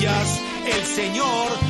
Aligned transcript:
El 0.00 0.84
señor 0.86 1.67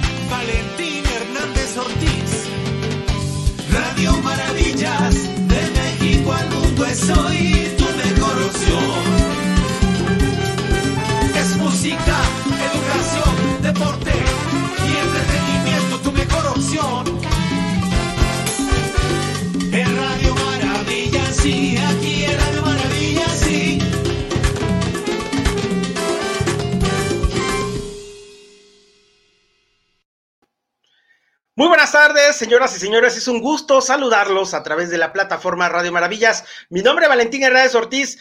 señoras 32.37 32.77
y 32.77 32.81
señores. 32.81 33.17
Es 33.17 33.28
un 33.28 33.41
gusto 33.41 33.81
saludarlos 33.81 34.53
a 34.53 34.62
través 34.62 34.91
de 34.91 34.98
la 34.98 35.12
plataforma 35.12 35.69
Radio 35.69 35.92
Maravillas. 35.92 36.45
Mi 36.69 36.83
nombre 36.83 37.06
es 37.06 37.09
Valentín 37.09 37.43
Hernández 37.43 37.75
Ortiz. 37.75 38.19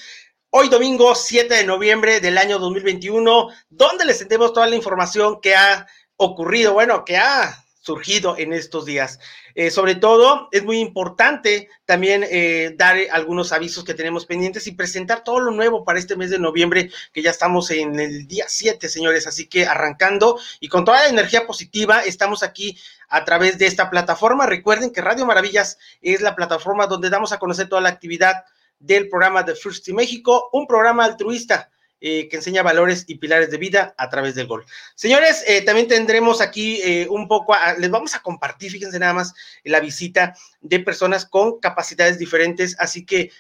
Hoy 0.49 0.69
domingo 0.69 1.13
7 1.13 1.53
de 1.53 1.63
noviembre 1.65 2.21
del 2.21 2.37
año 2.37 2.57
2021, 2.57 3.49
donde 3.69 4.05
les 4.05 4.19
tendremos 4.19 4.53
toda 4.53 4.67
la 4.67 4.75
información 4.75 5.41
que 5.41 5.55
ha 5.55 5.87
ocurrido, 6.15 6.73
bueno, 6.73 7.03
que 7.03 7.17
ha 7.17 7.65
surgido 7.81 8.37
en 8.37 8.53
estos 8.53 8.85
días. 8.85 9.19
Eh, 9.55 9.71
sobre 9.71 9.95
todo, 9.95 10.49
es 10.51 10.63
muy 10.63 10.79
importante 10.79 11.69
también 11.85 12.25
eh, 12.29 12.75
dar 12.77 12.97
algunos 13.11 13.51
avisos 13.51 13.83
que 13.83 13.93
tenemos 13.93 14.25
pendientes 14.25 14.67
y 14.67 14.73
presentar 14.73 15.23
todo 15.23 15.39
lo 15.39 15.51
nuevo 15.51 15.83
para 15.83 15.97
este 15.97 16.15
mes 16.15 16.29
de 16.29 16.37
noviembre, 16.37 16.91
que 17.11 17.21
ya 17.21 17.31
estamos 17.31 17.71
en 17.71 17.99
el 17.99 18.27
día 18.27 18.45
7, 18.47 18.87
señores. 18.87 19.25
Así 19.25 19.47
que 19.47 19.65
arrancando 19.65 20.39
y 20.59 20.67
con 20.67 20.85
toda 20.85 21.03
la 21.03 21.09
energía 21.09 21.47
positiva, 21.47 22.01
estamos 22.01 22.43
aquí 22.43 22.77
a 23.09 23.25
través 23.25 23.57
de 23.57 23.65
esta 23.67 23.89
plataforma. 23.89 24.45
Recuerden 24.45 24.91
que 24.91 25.01
Radio 25.01 25.25
Maravillas 25.25 25.77
es 26.01 26.21
la 26.21 26.35
plataforma 26.35 26.87
donde 26.87 27.09
damos 27.09 27.31
a 27.31 27.39
conocer 27.39 27.69
toda 27.69 27.81
la 27.81 27.89
actividad 27.89 28.43
del 28.79 29.09
programa 29.09 29.43
de 29.43 29.55
First 29.55 29.87
México, 29.89 30.49
un 30.53 30.67
programa 30.67 31.05
altruista 31.05 31.69
eh, 31.99 32.27
que 32.29 32.35
enseña 32.37 32.61
valores 32.61 33.05
y 33.07 33.15
pilares 33.15 33.49
de 33.49 33.57
vida 33.57 33.95
a 33.97 34.07
través 34.07 34.35
del 34.35 34.45
gol. 34.45 34.63
Señores, 34.93 35.43
eh, 35.47 35.63
también 35.63 35.87
tendremos 35.87 36.41
aquí 36.41 36.79
eh, 36.83 37.07
un 37.09 37.27
poco, 37.27 37.55
a- 37.55 37.73
les 37.73 37.89
vamos 37.89 38.13
a 38.13 38.19
compartir, 38.19 38.71
fíjense 38.71 38.99
nada 38.99 39.13
más, 39.13 39.33
la 39.63 39.79
visita 39.79 40.35
de 40.61 40.79
personas 40.79 41.25
con 41.25 41.59
capacidades 41.59 42.19
diferentes, 42.19 42.75
así 42.77 43.03
que 43.03 43.31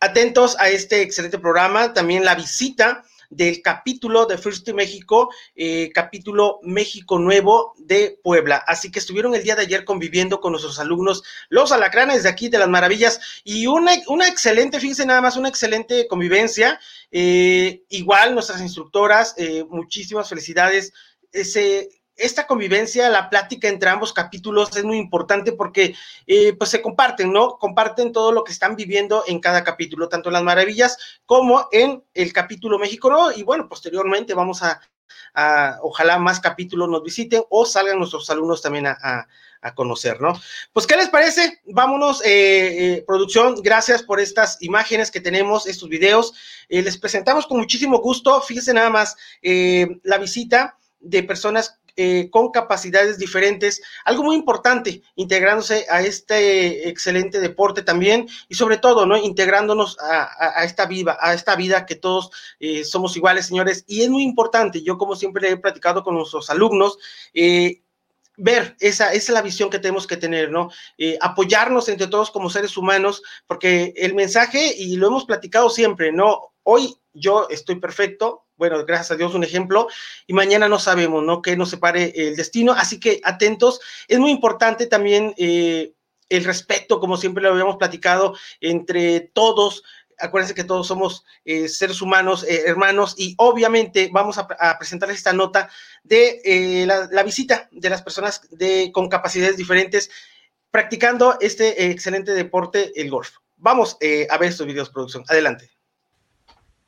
atentos 0.00 0.56
a 0.58 0.70
este 0.70 1.02
excelente 1.02 1.38
programa, 1.38 1.92
también 1.92 2.24
la 2.24 2.34
visita 2.34 3.04
del 3.30 3.62
capítulo 3.62 4.26
de 4.26 4.38
First 4.38 4.68
México, 4.70 5.30
eh, 5.54 5.90
capítulo 5.94 6.60
México 6.62 7.18
Nuevo 7.18 7.74
de 7.78 8.18
Puebla. 8.22 8.62
Así 8.66 8.90
que 8.90 8.98
estuvieron 8.98 9.34
el 9.34 9.42
día 9.42 9.56
de 9.56 9.62
ayer 9.62 9.84
conviviendo 9.84 10.40
con 10.40 10.52
nuestros 10.52 10.78
alumnos, 10.78 11.22
los 11.48 11.72
alacranes 11.72 12.22
de 12.22 12.28
aquí 12.28 12.48
de 12.48 12.58
las 12.58 12.68
maravillas, 12.68 13.20
y 13.44 13.66
una, 13.66 13.92
una 14.08 14.28
excelente, 14.28 14.80
fíjense 14.80 15.06
nada 15.06 15.20
más, 15.20 15.36
una 15.36 15.48
excelente 15.48 16.06
convivencia. 16.08 16.80
Eh, 17.10 17.84
igual 17.90 18.34
nuestras 18.34 18.60
instructoras, 18.60 19.34
eh, 19.36 19.64
muchísimas 19.68 20.28
felicidades. 20.28 20.92
Ese, 21.32 21.88
esta 22.16 22.46
convivencia, 22.46 23.08
la 23.10 23.28
plática 23.30 23.68
entre 23.68 23.90
ambos 23.90 24.12
capítulos 24.12 24.76
es 24.76 24.84
muy 24.84 24.98
importante 24.98 25.52
porque 25.52 25.94
eh, 26.26 26.52
pues 26.54 26.70
se 26.70 26.80
comparten, 26.82 27.32
¿no? 27.32 27.58
Comparten 27.58 28.12
todo 28.12 28.32
lo 28.32 28.44
que 28.44 28.52
están 28.52 28.76
viviendo 28.76 29.24
en 29.26 29.40
cada 29.40 29.64
capítulo, 29.64 30.08
tanto 30.08 30.28
en 30.28 30.34
las 30.34 30.42
maravillas 30.42 30.96
como 31.26 31.68
en 31.72 32.02
el 32.14 32.32
capítulo 32.32 32.78
México, 32.78 33.10
¿no? 33.10 33.32
Y 33.32 33.42
bueno, 33.42 33.68
posteriormente 33.68 34.34
vamos 34.34 34.62
a, 34.62 34.80
ojalá 35.82 36.18
más 36.18 36.40
capítulos 36.40 36.88
nos 36.88 37.02
visiten 37.02 37.42
o 37.50 37.66
salgan 37.66 37.98
nuestros 37.98 38.28
alumnos 38.30 38.62
también 38.62 38.86
a, 38.86 38.96
a- 39.02 39.26
a 39.60 39.74
conocer, 39.74 40.20
¿no? 40.20 40.38
Pues, 40.74 40.86
¿qué 40.86 40.94
les 40.94 41.08
parece? 41.08 41.62
Vámonos, 41.64 42.22
eh, 42.22 42.96
eh, 42.96 43.04
producción, 43.06 43.54
gracias 43.62 44.02
por 44.02 44.20
estas 44.20 44.60
imágenes 44.60 45.10
que 45.10 45.22
tenemos, 45.22 45.66
estos 45.66 45.88
videos. 45.88 46.34
Eh, 46.68 46.82
les 46.82 46.98
presentamos 46.98 47.46
con 47.46 47.56
muchísimo 47.56 47.98
gusto, 48.00 48.42
fíjense 48.42 48.74
nada 48.74 48.90
más, 48.90 49.16
eh, 49.40 49.86
la 50.02 50.18
visita 50.18 50.76
de 51.00 51.22
personas 51.22 51.80
eh, 51.96 52.28
con 52.28 52.50
capacidades 52.50 53.18
diferentes, 53.18 53.80
algo 54.04 54.24
muy 54.24 54.34
importante, 54.34 55.02
integrándose 55.14 55.86
a 55.88 56.00
este 56.00 56.88
excelente 56.88 57.38
deporte 57.38 57.82
también 57.82 58.28
y 58.48 58.56
sobre 58.56 58.78
todo, 58.78 59.06
¿no? 59.06 59.16
Integrándonos 59.16 59.96
a, 60.00 60.64
esta 60.64 60.86
viva, 60.86 61.16
a 61.20 61.34
esta 61.34 61.54
vida 61.54 61.86
que 61.86 61.94
todos 61.94 62.32
eh, 62.58 62.82
somos 62.82 63.16
iguales, 63.16 63.46
señores, 63.46 63.84
y 63.86 64.02
es 64.02 64.10
muy 64.10 64.24
importante, 64.24 64.82
yo 64.82 64.98
como 64.98 65.14
siempre 65.14 65.48
he 65.48 65.56
platicado 65.56 66.02
con 66.02 66.16
nuestros 66.16 66.50
alumnos, 66.50 66.98
eh, 67.32 67.82
ver, 68.36 68.74
esa, 68.80 69.12
es 69.12 69.28
la 69.28 69.42
visión 69.42 69.70
que 69.70 69.78
tenemos 69.78 70.08
que 70.08 70.16
tener, 70.16 70.50
¿no? 70.50 70.70
Apoyarnos 71.20 71.88
entre 71.88 72.08
todos 72.08 72.32
como 72.32 72.50
seres 72.50 72.76
humanos, 72.76 73.22
porque 73.46 73.94
el 73.96 74.14
mensaje, 74.14 74.74
y 74.76 74.96
lo 74.96 75.06
hemos 75.06 75.26
platicado 75.26 75.70
siempre, 75.70 76.10
¿no? 76.10 76.54
Hoy 76.64 76.96
yo 77.12 77.46
estoy 77.50 77.76
perfecto, 77.76 78.43
bueno, 78.56 78.84
gracias 78.84 79.12
a 79.12 79.16
Dios 79.16 79.34
un 79.34 79.44
ejemplo, 79.44 79.88
y 80.26 80.32
mañana 80.32 80.68
no 80.68 80.78
sabemos, 80.78 81.22
¿no? 81.22 81.42
Que 81.42 81.56
nos 81.56 81.70
separe 81.70 82.12
el 82.14 82.36
destino, 82.36 82.72
así 82.72 83.00
que 83.00 83.20
atentos, 83.24 83.80
es 84.08 84.18
muy 84.18 84.30
importante 84.30 84.86
también 84.86 85.34
eh, 85.36 85.94
el 86.28 86.44
respeto, 86.44 87.00
como 87.00 87.16
siempre 87.16 87.42
lo 87.42 87.50
habíamos 87.50 87.76
platicado, 87.76 88.36
entre 88.60 89.20
todos, 89.20 89.82
acuérdense 90.18 90.54
que 90.54 90.64
todos 90.64 90.86
somos 90.86 91.24
eh, 91.44 91.68
seres 91.68 92.00
humanos, 92.00 92.44
eh, 92.44 92.62
hermanos, 92.66 93.14
y 93.18 93.34
obviamente 93.38 94.08
vamos 94.12 94.38
a, 94.38 94.78
presentarles 94.78 95.18
esta 95.18 95.32
nota 95.32 95.68
de 96.02 96.84
la, 96.86 97.08
la 97.10 97.22
visita 97.22 97.68
de 97.72 97.90
las 97.90 98.02
personas 98.02 98.42
de, 98.50 98.90
con 98.92 99.08
capacidades 99.08 99.56
diferentes 99.56 100.10
practicando 100.70 101.38
este 101.40 101.90
excelente 101.90 102.32
deporte, 102.32 102.92
el 103.00 103.10
golf. 103.10 103.36
Vamos 103.56 103.96
a 104.28 104.38
ver 104.38 104.50
estos 104.50 104.66
videos, 104.66 104.90
producción. 104.90 105.24
Adelante. 105.28 105.70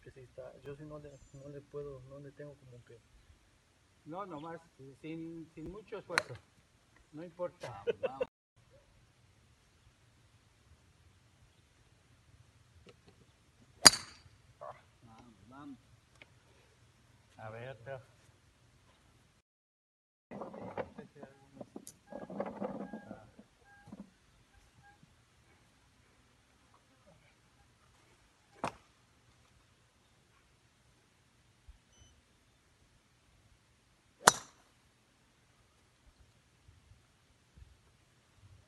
que 0.03 0.11
sí 0.11 0.21
está, 0.21 0.53
yo 0.65 0.75
sí 0.75 0.85
no 0.85 0.99
le, 0.99 1.11
no 1.35 1.49
le 1.49 1.61
puedo, 1.77 2.01
no 2.09 2.19
le 2.21 2.33
tengo 2.33 2.55
como 2.55 2.83
que, 2.87 2.99
no, 4.07 4.25
nomás, 4.25 4.59
sin, 5.03 5.47
sin 5.55 5.71
mucho 5.71 5.99
esfuerzo, 5.99 6.33
no 7.13 7.23
importa. 7.23 7.85
A 17.37 17.51
ver, 17.51 17.69
otra. 17.69 18.03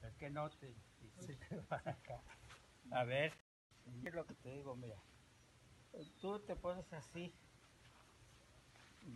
Es 0.02 0.07
que 0.18 0.30
no 0.30 0.50
te, 0.50 0.74
se 1.20 1.34
te 1.34 1.56
van 1.68 1.88
acá. 1.88 2.22
A 2.90 3.04
ver, 3.04 3.32
es 4.04 4.14
lo 4.14 4.26
que 4.26 4.34
te 4.34 4.50
digo, 4.52 4.76
mira. 4.76 4.96
Tú 6.20 6.38
te 6.40 6.56
pones 6.56 6.92
así. 6.92 7.32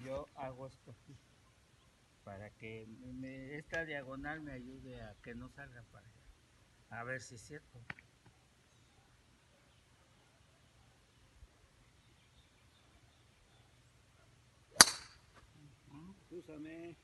Yo 0.05 0.27
hago 0.37 0.67
esto 0.67 0.91
aquí. 0.91 1.15
Para 2.25 2.51
que 2.51 2.87
me- 2.87 3.57
esta 3.59 3.85
diagonal 3.85 4.41
me 4.43 4.53
ayude 4.53 5.03
a 5.03 5.15
que 5.23 5.35
no 5.35 5.49
salga 5.51 5.83
para 5.93 6.07
allá. 6.07 7.01
A 7.01 7.05
ver 7.05 7.21
si 7.21 7.35
es 7.35 7.43
cierto. 7.43 7.79
Úsame. 16.31 16.97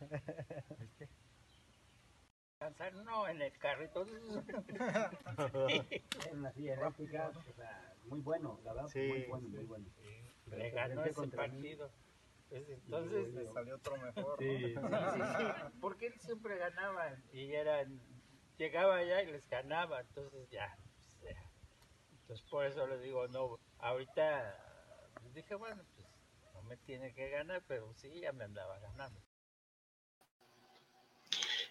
Descansar 2.66 2.94
no 3.04 3.28
en 3.28 3.42
el 3.42 3.56
carrito. 3.58 4.04
En 6.30 6.42
la 6.42 6.52
silla 6.52 6.74
eléctrica, 6.74 7.28
o 7.28 7.42
sea, 7.54 7.94
muy 8.06 8.20
bueno, 8.20 8.58
la 8.64 8.72
verdad, 8.72 8.88
Sí, 8.88 9.06
muy 9.06 9.26
bueno, 9.26 9.48
sí. 9.48 9.56
muy 9.56 9.64
bueno. 9.66 9.86
Le 10.46 10.70
ganó 10.70 11.04
ese 11.04 11.28
partido. 11.28 11.92
Pues 12.48 12.68
entonces 12.68 13.34
le 13.34 13.52
salió 13.52 13.76
otro 13.76 13.96
mejor. 13.98 14.38
Sí, 14.38 14.74
sí, 15.14 15.20
sí, 15.36 15.44
porque 15.80 16.06
él 16.06 16.18
siempre 16.18 16.58
ganaba 16.58 17.16
y 17.32 17.52
eran, 17.52 18.00
llegaba 18.56 18.96
allá 18.96 19.22
y 19.22 19.30
les 19.32 19.48
ganaba, 19.48 20.00
entonces 20.00 20.48
ya, 20.50 20.76
pues, 21.20 21.34
ya. 21.34 21.50
entonces 22.12 22.46
por 22.48 22.64
eso 22.64 22.86
les 22.86 23.02
digo, 23.02 23.28
no, 23.28 23.58
ahorita 23.78 24.56
pues, 25.20 25.34
dije, 25.34 25.54
bueno, 25.56 25.84
pues 25.94 26.06
no 26.54 26.62
me 26.62 26.76
tiene 26.78 27.12
que 27.14 27.30
ganar, 27.30 27.62
pero 27.66 27.92
sí, 27.94 28.20
ya 28.20 28.32
me 28.32 28.44
andaba 28.44 28.78
ganando. 28.78 29.25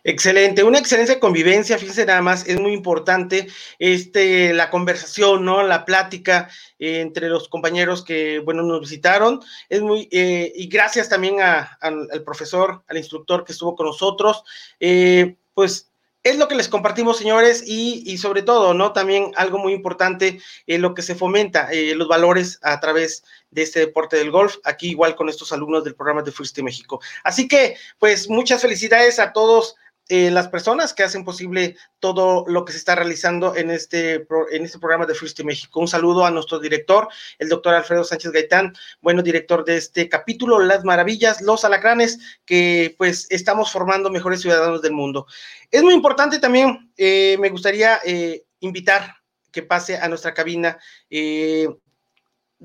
Excelente, 0.08 0.64
una 0.64 0.78
excelente 0.78 1.20
convivencia, 1.20 1.80
fíjense 1.80 2.06
nada 2.06 2.22
más, 2.22 2.48
es 2.48 2.60
muy 2.60 2.74
importante 2.74 3.48
este, 3.80 4.54
la 4.54 4.70
conversación, 4.70 5.44
¿no? 5.44 5.64
La 5.64 5.84
plática 5.84 6.48
eh, 6.78 7.00
entre 7.00 7.28
los 7.28 7.50
compañeros 7.50 8.06
que, 8.06 8.38
bueno, 8.38 8.62
nos 8.62 8.82
visitaron, 8.82 9.42
es 9.68 9.82
muy, 9.82 10.08
eh, 10.12 10.54
y 10.54 10.68
gracias 10.68 11.10
también 11.10 11.42
al 11.42 12.24
profesor, 12.24 12.84
al 12.88 12.98
instructor 12.98 13.44
que 13.44 13.54
estuvo 13.54 13.76
con 13.76 13.88
nosotros, 13.88 14.44
eh, 14.80 15.38
pues 15.56 15.90
es 16.26 16.40
lo 16.40 16.48
que 16.48 16.56
les 16.56 16.70
compartimos, 16.70 17.20
señores, 17.20 17.64
y, 17.68 18.18
sobre 18.18 18.42
todo, 18.42 18.74
¿no? 18.74 18.94
También 18.94 19.32
algo 19.36 19.60
muy 19.60 19.74
importante, 19.74 20.42
eh, 20.66 20.80
lo 20.80 20.96
que 20.96 21.04
se 21.04 21.14
fomenta, 21.14 21.72
eh, 21.72 21.94
los 21.94 22.08
valores 22.08 22.58
a 22.64 22.80
través 22.80 23.24
de 23.52 23.62
este 23.62 23.82
deporte 23.82 24.18
del 24.18 24.32
golf, 24.32 24.56
aquí 24.64 24.90
igual 24.90 25.16
con 25.16 25.30
estos 25.30 25.52
alumnos 25.54 25.84
del 25.84 25.94
programa 25.94 26.24
de 26.24 26.32
Fuiste 26.32 26.64
México. 26.64 27.00
Así 27.24 27.48
que, 27.48 27.78
pues, 28.00 28.28
muchas 28.28 28.60
felicidades 28.60 29.20
a 29.20 29.34
todos 29.34 29.76
eh, 30.08 30.30
las 30.30 30.50
personas 30.50 30.94
que 30.94 31.04
hacen 31.04 31.26
posible 31.26 31.76
todo 32.00 32.46
lo 32.48 32.64
que 32.64 32.72
se 32.74 32.78
está 32.78 32.94
realizando 32.94 33.56
en 33.56 33.72
este, 33.72 34.28
en 34.52 34.64
este 34.64 34.78
programa 34.78 35.06
de 35.06 35.16
Free 35.16 35.44
México. 35.44 35.80
Un 35.80 35.88
saludo 35.88 36.26
a 36.26 36.32
nuestro 36.32 36.60
director, 36.60 37.08
el 37.40 37.50
doctor 37.50 37.74
Alfredo 37.74 38.04
Sánchez 38.04 38.32
Gaitán, 38.32 38.74
bueno 39.02 39.24
director 39.24 39.66
de 39.66 39.78
este 39.78 40.08
capítulo, 40.08 40.60
Las 40.60 40.84
Maravillas, 40.84 41.42
Los 41.42 41.66
Alacranes, 41.66 42.20
que 42.46 42.94
pues 42.98 43.26
estamos 43.32 43.72
formando 43.72 44.12
mejores 44.12 44.42
ciudadanos 44.42 44.84
del 44.84 44.94
mundo. 44.94 45.26
Es 45.72 45.82
muy 45.82 45.94
importante 45.94 46.38
también, 46.38 46.92
eh, 46.98 47.38
me 47.40 47.50
gustaría 47.50 48.00
eh, 48.06 48.46
invitar 48.60 49.16
que 49.52 49.64
pase 49.64 49.98
a 49.98 50.08
nuestra 50.08 50.34
cabina 50.34 50.78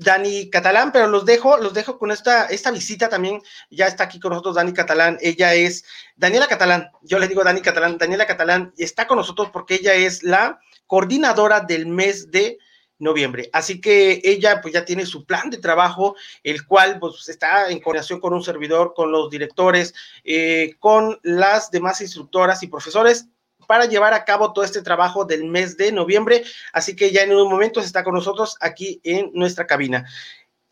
Dani 0.01 0.49
Catalán, 0.49 0.91
pero 0.91 1.07
los 1.07 1.25
dejo, 1.25 1.57
los 1.57 1.73
dejo 1.73 1.99
con 1.99 2.11
esta, 2.11 2.45
esta 2.47 2.71
visita 2.71 3.07
también. 3.07 3.41
Ya 3.69 3.85
está 3.85 4.05
aquí 4.05 4.19
con 4.19 4.31
nosotros 4.31 4.55
Dani 4.55 4.73
Catalán. 4.73 5.17
Ella 5.21 5.53
es 5.53 5.85
Daniela 6.15 6.47
Catalán. 6.47 6.89
Yo 7.03 7.19
le 7.19 7.27
digo 7.27 7.43
Dani 7.43 7.61
Catalán. 7.61 7.99
Daniela 7.99 8.25
Catalán 8.25 8.73
está 8.77 9.05
con 9.05 9.17
nosotros 9.17 9.49
porque 9.51 9.75
ella 9.75 9.93
es 9.93 10.23
la 10.23 10.59
coordinadora 10.87 11.59
del 11.59 11.85
mes 11.85 12.31
de 12.31 12.57
noviembre. 12.97 13.49
Así 13.53 13.79
que 13.79 14.21
ella 14.23 14.59
pues 14.61 14.73
ya 14.73 14.85
tiene 14.85 15.05
su 15.05 15.23
plan 15.25 15.51
de 15.51 15.57
trabajo, 15.57 16.15
el 16.43 16.65
cual 16.65 16.97
pues 16.99 17.29
está 17.29 17.69
en 17.69 17.79
coordinación 17.79 18.19
con 18.19 18.33
un 18.33 18.43
servidor, 18.43 18.93
con 18.95 19.11
los 19.11 19.29
directores, 19.29 19.93
eh, 20.23 20.75
con 20.79 21.19
las 21.21 21.69
demás 21.69 22.01
instructoras 22.01 22.63
y 22.63 22.67
profesores 22.67 23.27
para 23.71 23.85
llevar 23.85 24.13
a 24.13 24.25
cabo 24.25 24.51
todo 24.51 24.65
este 24.65 24.81
trabajo 24.81 25.23
del 25.23 25.45
mes 25.45 25.77
de 25.77 25.93
noviembre. 25.93 26.43
Así 26.73 26.93
que 26.93 27.09
ya 27.09 27.21
en 27.21 27.33
un 27.33 27.47
momento 27.47 27.79
está 27.79 28.03
con 28.03 28.13
nosotros 28.13 28.57
aquí 28.59 28.99
en 29.05 29.31
nuestra 29.33 29.65
cabina. 29.65 30.05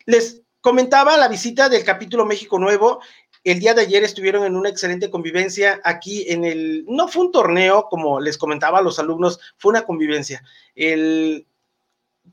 Les 0.06 0.42
comentaba 0.60 1.16
la 1.16 1.30
visita 1.30 1.69
del 1.69 1.86
capítulo 1.86 2.25
México 2.25 2.60
Nuevo. 2.60 3.00
El 3.46 3.62
día 3.62 3.74
de 3.74 3.84
ayer 3.84 4.04
estuvieron 4.04 4.44
en 4.44 4.57
una 4.57 4.68
excelente 4.68 5.10
convivencia 5.10 5.80
aquí 5.86 6.25
en 6.28 6.44
el, 6.44 6.84
no 6.90 7.07
fue 7.07 7.22
un 7.22 7.31
torneo, 7.31 7.88
como 7.90 8.19
les 8.19 8.38
comentaba 8.38 8.80
a 8.80 8.81
los 8.81 9.00
alumnos, 9.00 9.40
fue 9.56 9.69
una 9.69 9.84
convivencia. 9.84 10.44
El, 10.75 11.48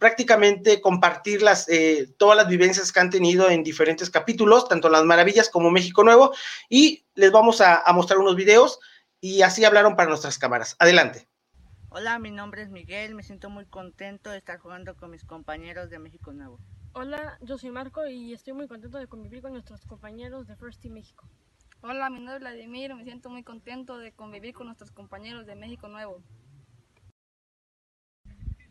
prácticamente 0.00 0.80
compartir 0.80 1.42
las, 1.42 1.68
eh, 1.68 2.08
todas 2.18 2.36
las 2.36 2.48
vivencias 2.48 2.90
que 2.90 2.98
han 2.98 3.10
tenido 3.10 3.48
en 3.48 3.62
diferentes 3.62 4.10
capítulos, 4.10 4.68
tanto 4.68 4.88
las 4.88 5.04
maravillas 5.04 5.48
como 5.48 5.70
México 5.70 6.02
Nuevo, 6.02 6.34
y 6.68 7.04
les 7.14 7.30
vamos 7.30 7.60
a, 7.60 7.82
a 7.82 7.92
mostrar 7.92 8.18
unos 8.18 8.34
videos 8.34 8.80
y 9.20 9.42
así 9.42 9.64
hablaron 9.64 9.96
para 9.96 10.08
nuestras 10.08 10.38
cámaras. 10.38 10.76
Adelante. 10.78 11.28
Hola, 11.88 12.18
mi 12.18 12.30
nombre 12.30 12.62
es 12.62 12.70
Miguel, 12.70 13.14
me 13.14 13.22
siento 13.22 13.48
muy 13.48 13.64
contento 13.64 14.30
de 14.30 14.38
estar 14.38 14.58
jugando 14.58 14.96
con 14.96 15.10
mis 15.10 15.24
compañeros 15.24 15.88
de 15.88 15.98
México 15.98 16.32
Nuevo. 16.32 16.58
Hola, 16.92 17.38
yo 17.40 17.58
soy 17.58 17.70
Marco 17.70 18.06
y 18.06 18.32
estoy 18.32 18.52
muy 18.52 18.68
contento 18.68 18.98
de 18.98 19.06
convivir 19.06 19.42
con 19.42 19.52
nuestros 19.52 19.84
compañeros 19.86 20.46
de 20.46 20.56
First 20.56 20.82
Team 20.82 20.94
México. 20.94 21.28
Hola, 21.82 22.10
mi 22.10 22.16
nombre 22.16 22.34
es 22.34 22.40
Vladimir, 22.40 22.94
me 22.94 23.04
siento 23.04 23.30
muy 23.30 23.44
contento 23.44 23.98
de 23.98 24.12
convivir 24.12 24.54
con 24.54 24.66
nuestros 24.66 24.90
compañeros 24.90 25.46
de 25.46 25.54
México 25.56 25.88
Nuevo. 25.88 26.22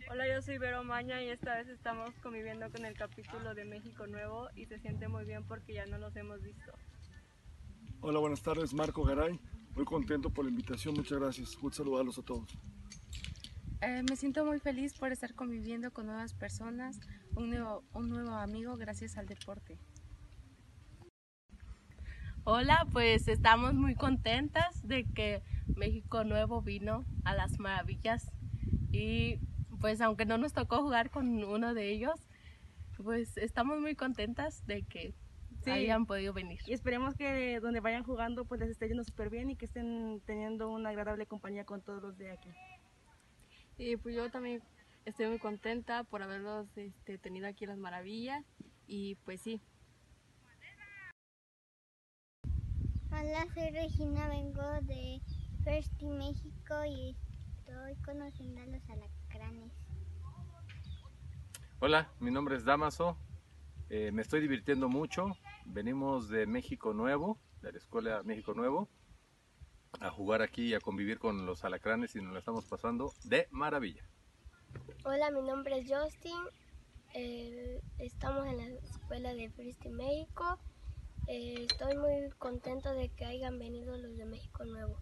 Hola, 0.10 0.28
yo 0.28 0.42
soy 0.42 0.60
Vero 0.60 0.84
Maña 0.84 1.22
y 1.24 1.30
esta 1.30 1.56
vez 1.56 1.68
estamos 1.68 2.14
conviviendo 2.22 2.70
con 2.70 2.86
el 2.86 2.96
capítulo 2.96 3.56
de 3.56 3.66
México 3.66 4.06
Nuevo 4.06 4.50
y 4.56 4.66
se 4.68 4.78
siente 4.80 5.08
muy 5.08 5.26
bien 5.26 5.48
porque 5.48 5.74
ya 5.74 5.86
no 5.88 5.98
nos 5.98 6.16
hemos 6.16 6.42
visto. 6.42 6.72
Hola, 8.02 8.20
buenas 8.20 8.44
tardes, 8.44 8.74
Marco 8.74 9.04
Garay. 9.04 9.40
Muy 9.76 9.84
contento 9.84 10.30
por 10.30 10.46
la 10.46 10.52
invitación, 10.52 10.96
muchas 10.96 11.20
gracias. 11.20 11.58
Un 11.62 11.74
saludarlos 11.74 12.18
a 12.18 12.22
todos. 12.22 12.58
Eh, 13.82 14.04
me 14.10 14.16
siento 14.16 14.46
muy 14.46 14.60
feliz 14.60 14.94
por 14.94 15.12
estar 15.12 15.36
conviviendo 15.36 15.92
con 15.92 16.06
nuevas 16.06 16.34
personas, 16.34 17.00
un 17.36 17.50
nuevo, 17.50 17.84
un 17.94 18.10
nuevo 18.10 18.32
amigo 18.32 18.78
gracias 18.78 19.18
al 19.18 19.28
deporte. 19.28 19.78
Hola, 22.46 22.88
pues 22.94 23.28
estamos 23.28 23.74
muy 23.74 23.96
contentas 23.96 24.88
de 24.88 25.04
que 25.04 25.44
México 25.76 26.24
Nuevo 26.24 26.62
vino 26.62 27.04
a 27.24 27.34
las 27.34 27.60
maravillas 27.60 28.32
y 28.92 29.40
pues 29.82 30.00
aunque 30.00 30.26
no 30.26 30.38
nos 30.38 30.54
tocó 30.54 30.82
jugar 30.82 31.10
con 31.10 31.44
uno 31.44 31.74
de 31.74 31.92
ellos, 31.92 32.30
pues 32.98 33.36
estamos 33.38 33.82
muy 33.82 33.96
contentas 33.96 34.66
de 34.68 34.84
que 34.84 35.14
sí. 35.66 35.72
hayan 35.72 36.06
podido 36.06 36.34
venir. 36.34 36.60
Y 36.66 36.74
esperemos 36.74 37.16
que 37.16 37.60
donde 37.60 37.80
vayan 37.80 38.04
jugando 38.04 38.46
pues 38.46 38.62
les 38.62 38.70
esté 38.70 38.88
yendo 38.88 39.04
súper 39.04 39.30
bien 39.30 39.50
y 39.50 39.56
que 39.56 39.66
estén 39.66 40.22
teniendo 40.26 40.70
una 40.70 40.90
agradable 40.90 41.26
compañía 41.26 41.66
con 41.66 41.82
todos 41.82 42.02
los 42.02 42.18
de 42.18 42.32
aquí. 42.32 42.50
Y 43.78 43.98
pues 43.98 44.16
yo 44.16 44.30
también 44.32 44.62
estoy 45.06 45.28
muy 45.28 45.40
contenta 45.40 46.04
por 46.04 46.24
haberlos 46.24 46.68
este, 46.78 47.18
tenido 47.18 47.48
aquí 47.48 47.66
las 47.66 47.78
maravillas 47.78 48.44
y 48.88 49.16
pues 49.26 49.42
sí. 49.42 49.62
Hola, 53.12 53.48
soy 53.54 53.70
Regina, 53.70 54.28
vengo 54.28 54.62
de 54.82 55.22
First 55.64 56.02
México 56.02 56.86
y 56.86 57.16
estoy 57.60 57.96
conociendo 58.04 58.62
a 58.62 58.66
los 58.66 58.90
alacranes. 58.90 59.72
Hola, 61.80 62.10
mi 62.20 62.32
nombre 62.32 62.56
es 62.56 62.66
Damaso, 62.66 63.18
eh, 63.90 64.12
me 64.12 64.22
estoy 64.22 64.42
divirtiendo 64.42 64.90
mucho, 64.90 65.38
venimos 65.66 66.30
de 66.30 66.46
México 66.46 66.94
Nuevo, 66.94 67.40
de 67.62 67.72
la 67.72 67.78
Escuela 67.78 68.24
México 68.24 68.54
Nuevo, 68.54 68.90
a 70.00 70.10
jugar 70.10 70.42
aquí 70.42 70.68
y 70.68 70.74
a 70.74 70.80
convivir 70.80 71.20
con 71.20 71.46
los 71.46 71.64
alacranes 71.64 72.16
y 72.16 72.22
nos 72.22 72.34
lo 72.34 72.40
estamos 72.40 72.66
pasando 72.66 73.14
de 73.24 73.48
maravilla. 73.52 74.04
Hola, 75.04 75.32
mi 75.32 75.42
nombre 75.42 75.80
es 75.80 75.90
Justin, 75.90 76.38
eh, 77.14 77.82
estamos 78.00 78.46
en 78.46 78.58
la 78.58 78.80
Escuela 78.82 79.34
de 79.34 79.50
Free 79.52 79.76
México, 79.90 80.60
eh, 81.28 81.66
estoy 81.70 81.98
muy 81.98 82.30
contento 82.38 82.94
de 82.94 83.10
que 83.10 83.26
hayan 83.26 83.58
venido 83.58 83.98
los 83.98 84.18
de 84.18 84.26
México 84.26 84.66
Nuevo. 84.66 85.00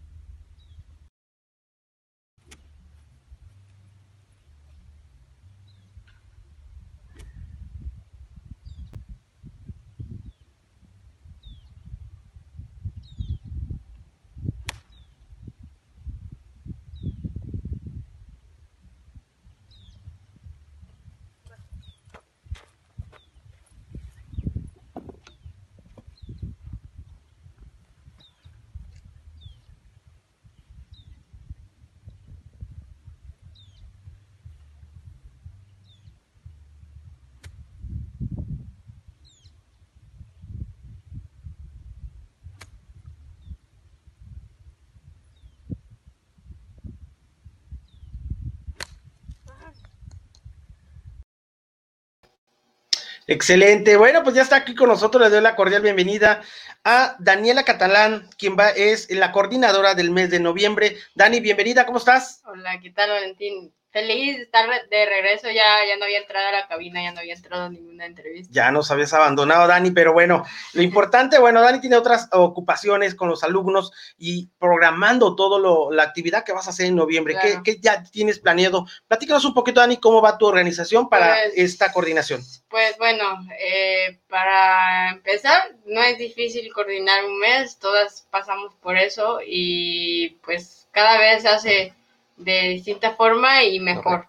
Excelente. 53.26 53.96
Bueno, 53.96 54.22
pues 54.22 54.34
ya 54.34 54.42
está 54.42 54.56
aquí 54.56 54.74
con 54.74 54.88
nosotros. 54.88 55.22
Le 55.22 55.30
doy 55.30 55.42
la 55.42 55.56
cordial 55.56 55.82
bienvenida 55.82 56.42
a 56.84 57.16
Daniela 57.18 57.64
Catalán, 57.64 58.28
quien 58.36 58.56
va, 58.58 58.68
es 58.70 59.10
la 59.10 59.32
coordinadora 59.32 59.94
del 59.94 60.10
mes 60.10 60.30
de 60.30 60.40
noviembre. 60.40 60.98
Dani, 61.14 61.40
bienvenida, 61.40 61.86
¿cómo 61.86 61.98
estás? 61.98 62.42
Hola, 62.44 62.78
¿qué 62.80 62.90
tal, 62.90 63.10
Valentín? 63.10 63.72
Feliz 63.94 64.36
de 64.38 64.42
estar 64.42 64.68
de 64.90 65.06
regreso, 65.06 65.48
ya, 65.50 65.86
ya 65.86 65.96
no 65.96 66.04
había 66.04 66.18
entrado 66.18 66.48
a 66.48 66.52
la 66.52 66.66
cabina, 66.66 67.00
ya 67.00 67.12
no 67.12 67.20
había 67.20 67.34
entrado 67.34 67.62
a 67.62 67.68
ninguna 67.68 68.06
entrevista. 68.06 68.52
Ya 68.52 68.72
nos 68.72 68.90
habías 68.90 69.12
abandonado, 69.12 69.68
Dani, 69.68 69.92
pero 69.92 70.12
bueno, 70.12 70.44
lo 70.72 70.82
importante, 70.82 71.38
bueno, 71.38 71.60
Dani 71.62 71.80
tiene 71.80 71.94
otras 71.94 72.28
ocupaciones 72.32 73.14
con 73.14 73.28
los 73.28 73.44
alumnos 73.44 73.92
y 74.18 74.48
programando 74.58 75.36
todo 75.36 75.60
lo, 75.60 75.92
la 75.92 76.02
actividad 76.02 76.42
que 76.42 76.52
vas 76.52 76.66
a 76.66 76.70
hacer 76.70 76.86
en 76.86 76.96
noviembre. 76.96 77.36
¿Qué, 77.40 77.60
qué, 77.64 77.78
ya 77.80 78.02
tienes 78.02 78.40
planeado? 78.40 78.84
Platícanos 79.06 79.44
un 79.44 79.54
poquito, 79.54 79.78
Dani, 79.78 79.98
cómo 79.98 80.20
va 80.20 80.38
tu 80.38 80.46
organización 80.46 81.08
para 81.08 81.28
Pues, 81.28 81.52
esta 81.54 81.92
coordinación. 81.92 82.42
Pues 82.68 82.98
bueno, 82.98 83.46
eh, 83.60 84.18
para 84.28 85.10
empezar, 85.10 85.70
no 85.86 86.02
es 86.02 86.18
difícil 86.18 86.72
coordinar 86.72 87.24
un 87.24 87.38
mes, 87.38 87.78
todas 87.78 88.26
pasamos 88.28 88.74
por 88.74 88.96
eso 88.96 89.38
y 89.46 90.30
pues 90.42 90.88
cada 90.90 91.16
vez 91.16 91.42
se 91.42 91.48
hace 91.48 91.94
de 92.36 92.68
distinta 92.68 93.14
forma 93.14 93.64
y 93.64 93.80
mejor. 93.80 94.26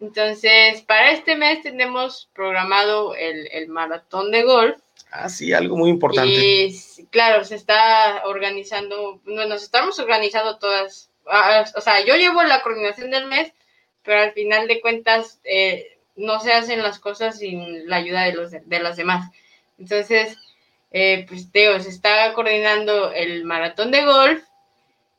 Entonces, 0.00 0.82
para 0.82 1.12
este 1.12 1.36
mes 1.36 1.62
tenemos 1.62 2.28
programado 2.34 3.14
el, 3.14 3.48
el 3.52 3.68
maratón 3.68 4.30
de 4.30 4.42
golf. 4.42 4.76
Ah, 5.10 5.28
sí, 5.28 5.52
algo 5.52 5.76
muy 5.76 5.90
importante. 5.90 6.32
Y 6.34 6.78
claro, 7.10 7.44
se 7.44 7.54
está 7.54 8.22
organizando, 8.24 9.20
no, 9.24 9.46
nos 9.46 9.62
estamos 9.62 9.98
organizando 9.98 10.58
todas. 10.58 11.10
ah, 11.26 11.64
O 11.74 11.80
sea, 11.80 12.04
yo 12.04 12.14
llevo 12.16 12.42
la 12.42 12.62
coordinación 12.62 13.10
del 13.10 13.26
mes, 13.26 13.52
pero 14.02 14.20
al 14.20 14.32
final 14.32 14.68
de 14.68 14.80
cuentas 14.80 15.40
eh, 15.44 15.98
no 16.16 16.40
se 16.40 16.52
hacen 16.52 16.82
las 16.82 16.98
cosas 16.98 17.38
sin 17.38 17.88
la 17.88 17.96
ayuda 17.96 18.24
de, 18.24 18.32
los, 18.32 18.50
de 18.50 18.80
las 18.80 18.96
demás. 18.96 19.30
Entonces, 19.78 20.36
eh, 20.92 21.24
pues 21.28 21.50
Teo, 21.50 21.80
se 21.80 21.88
está 21.88 22.32
coordinando 22.34 23.12
el 23.12 23.44
maratón 23.44 23.90
de 23.90 24.04
golf 24.04 24.42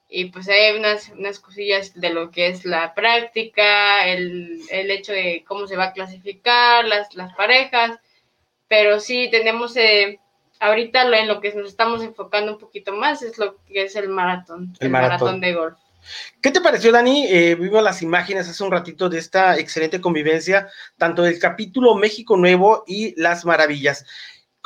y 0.10 0.26
pues 0.26 0.48
hay 0.48 0.78
unas, 0.78 1.10
unas 1.10 1.40
cosillas 1.40 1.94
de 2.00 2.10
lo 2.12 2.32
que 2.32 2.48
es 2.48 2.66
la 2.66 2.94
práctica, 2.94 4.08
el, 4.08 4.62
el 4.70 4.92
hecho 4.92 5.12
de 5.12 5.44
cómo 5.48 5.68
se 5.68 5.76
va 5.76 5.86
a 5.86 5.94
clasificar 5.94 6.86
las, 6.86 7.14
las 7.16 7.34
parejas, 7.36 8.00
pero 8.68 9.00
sí 9.00 9.28
tenemos 9.32 9.76
eh, 9.76 10.20
ahorita 10.60 11.04
lo, 11.06 11.18
en 11.18 11.28
lo 11.28 11.42
que 11.42 11.54
nos 11.54 11.68
estamos 11.70 12.02
enfocando 12.04 12.54
un 12.54 12.58
poquito 12.58 12.94
más 12.94 13.22
es 13.22 13.38
lo 13.38 13.58
que 13.66 13.84
es 13.84 13.96
el 13.96 14.10
maratón, 14.10 14.74
El 14.80 14.88
el, 14.88 14.92
maratón. 14.92 15.20
maratón. 15.20 15.42
de 15.42 15.54
golf. 15.54 15.78
¿Qué 16.42 16.52
te 16.52 16.62
pareció, 16.62 16.94
Dani? 16.94 17.26
Eh, 17.28 17.56
vimos 17.56 17.84
las 17.84 18.02
imágenes 18.02 18.48
hace 18.48 18.64
un 18.64 18.72
ratito 18.72 19.10
de 19.10 19.20
esta 19.20 19.58
excelente 19.58 20.00
convivencia, 20.00 20.70
tanto 20.98 21.24
del 21.24 21.38
capítulo 21.38 21.96
México 21.96 22.38
Nuevo 22.38 22.86
y 22.88 23.20
Las 23.20 23.44
Maravillas. 23.44 24.06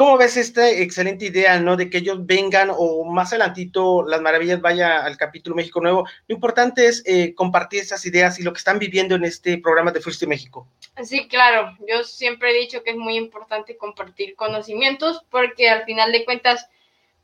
¿Cómo 0.02 0.18
ves 0.18 0.36
esta 0.36 0.68
excelente 0.68 1.26
idea, 1.26 1.60
no? 1.60 1.78
De 1.78 1.88
que 1.88 2.00
ellos 2.00 2.26
vengan 2.26 2.72
o 2.76 3.04
más 3.04 3.34
adelantito 3.34 4.04
Las 4.04 4.20
Maravillas 4.20 4.60
vaya 4.60 5.06
al 5.06 5.16
capítulo 5.16 5.56
México 5.56 5.80
Nuevo. 5.80 6.08
Lo 6.28 6.34
importante 6.34 6.88
es 6.88 7.04
eh, 7.06 7.36
compartir 7.36 7.82
esas 7.82 8.04
ideas 8.08 8.40
y 8.40 8.44
lo 8.44 8.52
que 8.52 8.58
están 8.58 8.80
viviendo 8.80 9.14
en 9.14 9.26
este 9.26 9.60
programa 9.60 9.92
de 9.92 10.02
Fuiste 10.02 10.26
México. 10.26 10.68
Sí, 11.04 11.28
claro, 11.28 11.78
yo 11.88 12.04
siempre 12.04 12.50
he 12.50 12.60
dicho 12.62 12.82
que 12.82 12.90
es 12.90 12.98
muy 12.98 13.16
importante 13.16 13.78
compartir 13.78 14.36
conocimientos 14.36 15.24
porque 15.30 15.70
al 15.70 15.86
final 15.86 16.12
de 16.12 16.26
cuentas, 16.26 16.68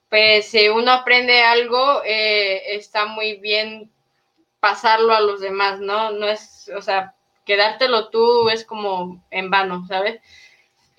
pues 0.08 0.46
si 0.46 0.70
uno 0.70 0.92
aprende 0.92 1.42
algo, 1.42 2.04
eh, 2.06 2.76
está 2.76 3.08
muy 3.08 3.38
bien 3.40 3.90
pasarlo 4.60 5.16
a 5.16 5.22
los 5.22 5.42
demás, 5.42 5.80
¿no? 5.80 6.12
No 6.12 6.28
es, 6.28 6.70
o 6.78 6.84
sea, 6.84 7.16
quedártelo 7.44 8.10
tú 8.10 8.50
es 8.50 8.64
como 8.64 9.26
en 9.32 9.50
vano, 9.50 9.84
¿sabes? 9.88 10.22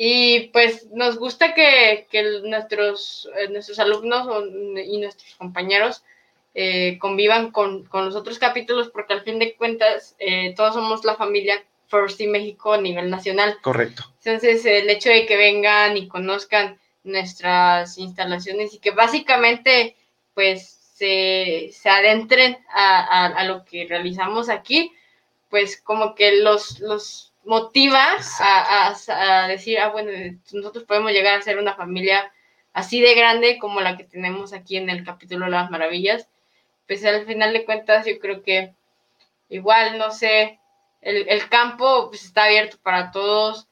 Y 0.01 0.51
pues 0.53 0.87
nos 0.93 1.19
gusta 1.19 1.55
que, 1.55 2.07
nuestros, 2.45 3.29
eh, 3.37 3.49
nuestros 3.49 3.81
alumnos 3.81 4.29
y 4.87 4.97
nuestros 4.99 5.35
compañeros 5.35 6.05
eh, 6.55 6.99
convivan 7.01 7.51
con, 7.51 7.85
con 7.85 8.05
los 8.05 8.15
otros 8.15 8.39
capítulos 8.39 8.91
porque 8.91 9.13
al 9.15 9.23
fin 9.23 9.41
de 9.41 9.55
cuentas 9.57 10.15
eh, 10.21 10.55
todos 10.57 10.75
somos 10.75 11.05
la 11.05 11.17
familia 11.17 11.63
First 11.89 12.21
in 12.21 12.31
México 12.31 12.75
a 12.75 12.81
nivel 12.81 13.11
nacional. 13.11 13.59
Correcto. 13.61 14.05
Entonces, 14.25 14.65
el 14.67 14.89
hecho 14.89 15.09
de 15.11 15.27
que 15.27 15.37
vengan 15.37 15.97
y 15.97 16.07
conozcan 16.07 16.79
nuestras 17.03 17.99
instalaciones 17.99 18.75
y 18.75 18.79
que 18.79 18.93
básicamente, 18.93 19.97
pues, 20.35 20.79
se, 20.95 21.71
se 21.73 21.89
adentren 21.89 22.59
a, 22.71 23.01
a- 23.01 23.27
a 23.39 23.45
lo 23.45 23.65
que 23.65 23.87
realizamos 23.89 24.49
aquí, 24.49 24.93
pues, 25.49 25.81
como 25.81 26.15
que 26.15 26.37
los, 26.37 26.79
los 26.81 27.28
motiva 27.49 28.05
a, 28.41 29.47
decir, 29.49 29.79
ah, 29.81 29.89
bueno, 29.89 30.11
nosotros 30.53 30.85
podemos 30.85 31.13
llegar 31.13 31.39
a 31.39 31.43
ser 31.43 31.59
una 31.59 31.75
familia 31.75 32.31
así 32.75 33.01
de 33.01 33.15
grande 33.15 33.59
como 33.59 33.81
la 33.81 33.97
que 33.97 34.05
tenemos 34.05 34.53
aquí 34.53 34.77
en 34.77 34.91
el 34.91 35.03
capítulo 35.03 35.49
las 35.49 35.71
maravillas. 35.71 36.29
Pues, 36.87 37.05
al 37.07 37.25
final 37.25 37.55
de 37.55 37.65
cuentas, 37.65 38.07
yo 38.07 38.19
creo 38.19 38.43
que 38.43 38.75
igual, 39.49 39.97
no 39.97 40.11
sé, 40.11 40.61
el, 41.01 41.27
el 41.29 41.49
campo 41.49 42.09
pues, 42.11 42.25
está 42.25 42.45
abierto 42.45 42.77
para 42.83 43.13
todos 43.13 43.67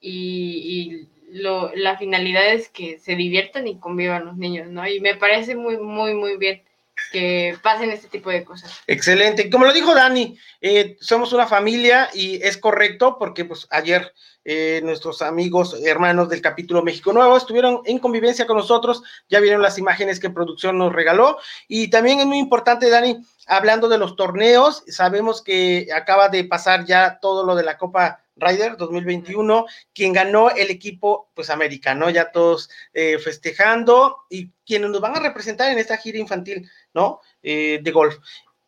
y, 0.00 1.08
y 1.30 1.38
lo, 1.40 1.70
la 1.76 1.96
finalidad 1.98 2.48
es 2.52 2.68
que 2.68 2.98
se 2.98 3.14
diviertan 3.14 3.68
y 3.68 3.78
convivan 3.78 4.24
los 4.24 4.36
niños, 4.36 4.66
¿no? 4.68 4.88
Y 4.88 4.98
me 5.00 5.14
parece 5.14 5.54
muy, 5.54 5.78
muy, 5.78 6.14
muy 6.14 6.36
bien 6.36 6.64
que 7.12 7.56
pasen 7.62 7.90
este 7.90 8.08
tipo 8.08 8.30
de 8.30 8.44
cosas. 8.44 8.72
Excelente. 8.86 9.50
Como 9.50 9.64
lo 9.64 9.72
dijo 9.72 9.94
Dani, 9.94 10.38
eh, 10.60 10.96
somos 11.00 11.32
una 11.32 11.46
familia 11.46 12.08
y 12.14 12.42
es 12.42 12.56
correcto 12.56 13.16
porque 13.18 13.44
pues 13.44 13.66
ayer 13.70 14.12
eh, 14.44 14.80
nuestros 14.82 15.20
amigos, 15.20 15.76
hermanos 15.84 16.30
del 16.30 16.40
capítulo 16.40 16.82
México 16.82 17.12
Nuevo 17.12 17.36
estuvieron 17.36 17.82
en 17.84 17.98
convivencia 17.98 18.46
con 18.46 18.56
nosotros, 18.56 19.02
ya 19.28 19.38
vieron 19.38 19.60
las 19.60 19.76
imágenes 19.76 20.18
que 20.18 20.30
producción 20.30 20.78
nos 20.78 20.94
regaló 20.94 21.38
y 21.68 21.88
también 21.90 22.20
es 22.20 22.26
muy 22.26 22.38
importante, 22.38 22.88
Dani, 22.88 23.18
hablando 23.46 23.88
de 23.88 23.98
los 23.98 24.16
torneos, 24.16 24.82
sabemos 24.88 25.42
que 25.42 25.88
acaba 25.94 26.30
de 26.30 26.44
pasar 26.44 26.86
ya 26.86 27.18
todo 27.20 27.44
lo 27.44 27.54
de 27.54 27.64
la 27.64 27.76
Copa 27.76 28.22
Ryder 28.40 28.76
2021, 28.76 29.66
quien 29.94 30.12
ganó 30.12 30.50
el 30.50 30.70
equipo, 30.70 31.30
pues 31.34 31.50
americano, 31.50 32.10
ya 32.10 32.32
todos 32.32 32.70
eh, 32.92 33.18
festejando 33.18 34.16
y 34.30 34.50
quienes 34.64 34.90
nos 34.90 35.00
van 35.00 35.16
a 35.16 35.20
representar 35.20 35.70
en 35.70 35.78
esta 35.78 35.96
gira 35.96 36.18
infantil, 36.18 36.68
¿no? 36.94 37.20
Eh, 37.42 37.80
de 37.82 37.90
golf. 37.90 38.16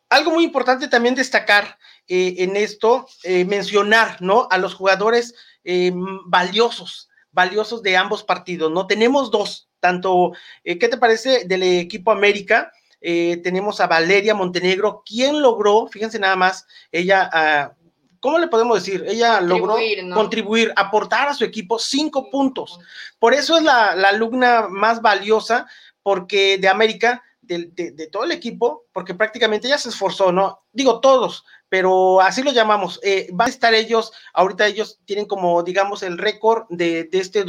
Algo 0.09 0.31
muy 0.31 0.43
importante 0.43 0.87
también 0.87 1.15
destacar 1.15 1.77
eh, 2.07 2.35
en 2.39 2.55
esto, 2.55 3.07
eh, 3.23 3.45
mencionar, 3.45 4.21
¿no? 4.21 4.47
A 4.51 4.57
los 4.57 4.75
jugadores 4.75 5.33
eh, 5.63 5.91
valiosos, 6.25 7.09
valiosos 7.31 7.81
de 7.81 7.97
ambos 7.97 8.23
partidos, 8.23 8.71
¿no? 8.71 8.85
Tenemos 8.85 9.31
dos, 9.31 9.69
tanto, 9.79 10.33
¿qué 10.63 10.75
te 10.75 10.97
parece 10.97 11.45
del 11.45 11.63
equipo 11.63 12.11
América? 12.11 12.71
Tenemos 13.01 13.81
a 13.81 13.87
Valeria 13.87 14.35
Montenegro, 14.35 15.03
quien 15.05 15.41
logró, 15.41 15.87
fíjense 15.87 16.19
nada 16.19 16.37
más, 16.37 16.65
ella, 16.89 17.29
ah, 17.33 17.73
¿cómo 18.21 18.37
le 18.37 18.47
podemos 18.47 18.81
decir? 18.81 19.03
Ella 19.07 19.41
logró 19.41 19.75
contribuir, 20.13 20.71
aportar 20.77 21.27
a 21.27 21.33
su 21.33 21.43
equipo 21.43 21.79
cinco 21.79 22.29
puntos. 22.29 22.79
Por 23.19 23.33
eso 23.33 23.57
es 23.57 23.63
la, 23.63 23.95
la 23.95 24.09
alumna 24.09 24.67
más 24.69 25.01
valiosa, 25.01 25.67
porque 26.01 26.57
de 26.59 26.69
América, 26.69 27.23
de, 27.43 27.65
de- 27.73 27.91
de 27.91 28.07
todo 28.07 28.23
el 28.23 28.31
equipo, 28.31 28.85
porque 28.91 29.13
prácticamente 29.13 29.67
ella 29.67 29.77
se 29.77 29.89
esforzó, 29.89 30.31
¿no? 30.31 30.63
Digo 30.71 30.99
todos, 31.01 31.45
pero 31.69 32.21
así 32.21 32.41
lo 32.43 32.51
llamamos. 32.51 32.99
Eh, 33.03 33.27
van 33.31 33.47
a 33.47 33.51
estar 33.51 33.73
ellos, 33.73 34.11
ahorita 34.33 34.65
ellos 34.67 34.99
tienen 35.05 35.25
como, 35.25 35.61
digamos, 35.63 36.03
el 36.03 36.17
récord 36.17 36.65
de, 36.69 37.05
de 37.05 37.19
este 37.19 37.43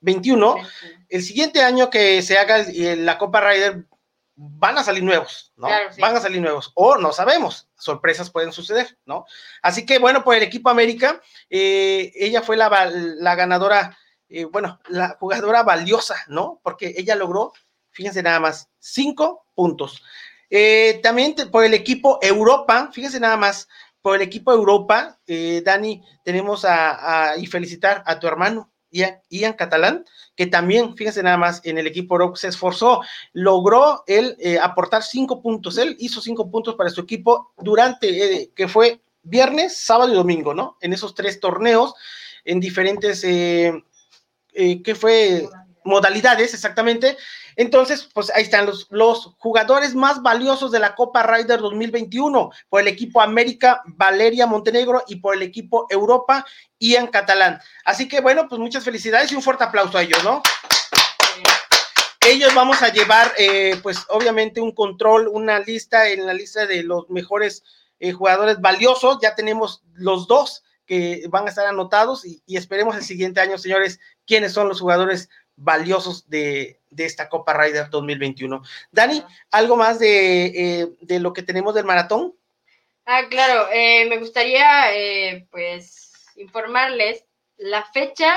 2021. 0.00 0.56
El 1.08 1.22
siguiente 1.22 1.62
año 1.62 1.90
que 1.90 2.22
se 2.22 2.38
haga 2.38 2.58
el- 2.60 3.06
la 3.06 3.18
Copa 3.18 3.40
Ryder, 3.40 3.86
van 4.34 4.78
a 4.78 4.82
salir 4.82 5.02
nuevos, 5.04 5.52
¿no? 5.56 5.66
Claro, 5.68 5.92
sí. 5.92 6.00
Van 6.00 6.16
a 6.16 6.20
salir 6.20 6.40
nuevos, 6.40 6.72
o 6.74 6.96
no 6.96 7.12
sabemos, 7.12 7.68
sorpresas 7.78 8.30
pueden 8.30 8.50
suceder, 8.52 8.98
¿no? 9.04 9.26
Así 9.60 9.84
que 9.84 9.98
bueno, 9.98 10.24
por 10.24 10.34
el 10.34 10.42
equipo 10.42 10.70
América, 10.70 11.20
eh, 11.50 12.10
ella 12.14 12.40
fue 12.42 12.56
la, 12.56 12.90
la 12.92 13.34
ganadora, 13.34 13.96
eh, 14.30 14.44
bueno, 14.46 14.80
la 14.88 15.16
jugadora 15.20 15.62
valiosa, 15.62 16.16
¿no? 16.28 16.60
Porque 16.64 16.94
ella 16.96 17.14
logró, 17.14 17.52
fíjense 17.92 18.22
nada 18.22 18.40
más, 18.40 18.68
cinco 18.78 19.46
puntos. 19.54 20.02
Eh, 20.50 21.00
también 21.02 21.34
por 21.50 21.64
el 21.64 21.72
equipo 21.72 22.18
Europa, 22.20 22.90
fíjense 22.92 23.18
nada 23.20 23.36
más, 23.36 23.68
por 24.02 24.16
el 24.16 24.22
equipo 24.22 24.52
Europa, 24.52 25.18
eh, 25.26 25.62
Dani, 25.64 26.02
tenemos 26.24 26.66
a, 26.66 27.34
y 27.38 27.46
felicitar 27.46 28.02
a 28.04 28.18
tu 28.18 28.26
hermano, 28.26 28.70
Ian, 28.90 29.54
Catalán, 29.54 30.04
que 30.36 30.46
también, 30.46 30.94
fíjense 30.96 31.22
nada 31.22 31.38
más, 31.38 31.62
en 31.64 31.78
el 31.78 31.86
equipo 31.86 32.16
Europa 32.16 32.36
se 32.36 32.48
esforzó, 32.48 33.00
logró 33.32 34.04
él 34.06 34.36
eh, 34.38 34.58
aportar 34.58 35.02
cinco 35.02 35.40
puntos, 35.40 35.78
él 35.78 35.96
hizo 35.98 36.20
cinco 36.20 36.50
puntos 36.50 36.74
para 36.74 36.90
su 36.90 37.00
equipo 37.00 37.54
durante, 37.56 38.42
eh, 38.42 38.50
que 38.54 38.68
fue 38.68 39.00
viernes, 39.22 39.78
sábado 39.78 40.12
y 40.12 40.16
domingo, 40.16 40.52
¿no? 40.52 40.76
En 40.80 40.92
esos 40.92 41.14
tres 41.14 41.40
torneos, 41.40 41.94
en 42.44 42.60
diferentes, 42.60 43.22
¿qué 43.22 44.94
fue? 44.98 45.48
Modalidades, 45.84 46.52
exactamente. 46.54 47.16
Entonces, 47.56 48.08
pues 48.12 48.30
ahí 48.34 48.42
están 48.42 48.66
los, 48.66 48.86
los 48.90 49.34
jugadores 49.38 49.94
más 49.94 50.22
valiosos 50.22 50.70
de 50.70 50.78
la 50.78 50.94
Copa 50.94 51.22
Ryder 51.22 51.60
2021, 51.60 52.50
por 52.68 52.80
el 52.80 52.88
equipo 52.88 53.20
América, 53.20 53.82
Valeria 53.86 54.46
Montenegro, 54.46 55.02
y 55.06 55.16
por 55.16 55.34
el 55.34 55.42
equipo 55.42 55.86
Europa, 55.90 56.44
Ian 56.78 57.08
Catalán. 57.08 57.60
Así 57.84 58.08
que 58.08 58.20
bueno, 58.20 58.48
pues 58.48 58.60
muchas 58.60 58.84
felicidades 58.84 59.30
y 59.32 59.34
un 59.34 59.42
fuerte 59.42 59.64
aplauso 59.64 59.98
a 59.98 60.02
ellos, 60.02 60.22
¿no? 60.24 60.42
Ellos 62.24 62.54
vamos 62.54 62.80
a 62.82 62.92
llevar, 62.92 63.32
eh, 63.36 63.76
pues 63.82 64.04
obviamente 64.08 64.60
un 64.60 64.72
control, 64.72 65.26
una 65.26 65.58
lista 65.58 66.08
en 66.08 66.24
la 66.24 66.32
lista 66.32 66.66
de 66.66 66.84
los 66.84 67.10
mejores 67.10 67.64
eh, 67.98 68.12
jugadores 68.12 68.60
valiosos, 68.60 69.18
ya 69.20 69.34
tenemos 69.34 69.82
los 69.94 70.28
dos 70.28 70.62
que 70.86 71.24
van 71.30 71.46
a 71.46 71.50
estar 71.50 71.66
anotados 71.66 72.24
y, 72.24 72.40
y 72.46 72.56
esperemos 72.56 72.96
el 72.96 73.02
siguiente 73.02 73.40
año, 73.40 73.58
señores, 73.58 73.98
quiénes 74.26 74.52
son 74.52 74.68
los 74.68 74.80
jugadores 74.80 75.30
valiosos 75.56 76.28
de, 76.28 76.80
de 76.90 77.04
esta 77.04 77.28
Copa 77.28 77.52
Ryder 77.54 77.90
2021. 77.90 78.62
Dani, 78.90 79.22
¿algo 79.50 79.76
más 79.76 79.98
de, 79.98 80.46
eh, 80.46 80.88
de 81.00 81.20
lo 81.20 81.32
que 81.32 81.42
tenemos 81.42 81.74
del 81.74 81.84
maratón? 81.84 82.34
Ah, 83.04 83.22
claro, 83.28 83.68
eh, 83.72 84.06
me 84.08 84.18
gustaría 84.18 84.94
eh, 84.96 85.46
pues 85.50 86.12
informarles, 86.36 87.24
la 87.58 87.84
fecha 87.92 88.34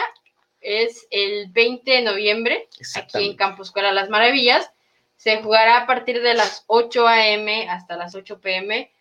es 0.62 1.08
el 1.12 1.50
20 1.52 1.90
de 1.92 2.02
noviembre, 2.02 2.68
aquí 2.96 3.30
en 3.30 3.36
Campo 3.36 3.62
Escuela 3.64 3.92
Las 3.92 4.10
Maravillas, 4.10 4.72
se 5.18 5.42
jugará 5.42 5.78
a 5.82 5.88
partir 5.88 6.22
de 6.22 6.34
las 6.34 6.64
8 6.68 7.08
a.m. 7.08 7.70
hasta 7.70 7.96
las 7.96 8.16
8 8.16 8.40
p.m. 8.42 8.92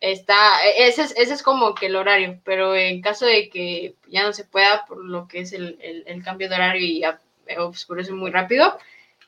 Está, 0.00 0.64
ese 0.78 1.02
es, 1.02 1.14
ese 1.16 1.34
es 1.34 1.42
como 1.44 1.74
que 1.74 1.86
el 1.86 1.94
horario, 1.96 2.40
pero 2.44 2.74
en 2.74 3.00
caso 3.02 3.24
de 3.26 3.48
que 3.50 3.94
ya 4.08 4.22
no 4.24 4.32
se 4.32 4.44
pueda 4.44 4.84
por 4.86 5.04
lo 5.04 5.28
que 5.28 5.40
es 5.40 5.52
el, 5.52 5.78
el- 5.80 6.02
el 6.06 6.24
cambio 6.24 6.48
de 6.48 6.54
horario 6.56 6.84
y 6.86 7.00
ya 7.00 7.20
oscurece 7.58 8.12
muy 8.12 8.30
rápido, 8.30 8.78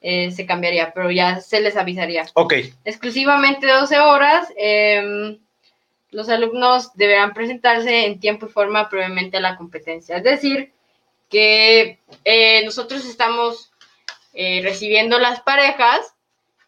eh, 0.00 0.30
se 0.32 0.44
cambiaría, 0.46 0.92
pero 0.92 1.10
ya 1.10 1.40
se 1.40 1.60
les 1.60 1.76
avisaría. 1.76 2.26
Ok, 2.34 2.54
Exclusivamente 2.84 3.66
12 3.66 3.98
horas. 3.98 4.48
em, 4.56 5.38
los 6.10 6.28
alumnos 6.28 6.94
deberán 6.94 7.32
presentarse 7.34 8.06
en 8.06 8.20
tiempo 8.20 8.46
y 8.46 8.50
forma 8.50 8.88
previamente 8.88 9.38
a 9.38 9.40
la 9.40 9.56
competencia. 9.56 10.16
Es 10.18 10.22
decir, 10.22 10.72
que 11.30 11.98
eh, 12.24 12.64
nosotros 12.64 13.04
estamos 13.06 13.72
eh, 14.32 14.60
recibiendo 14.62 15.18
las 15.18 15.40
parejas 15.40 16.14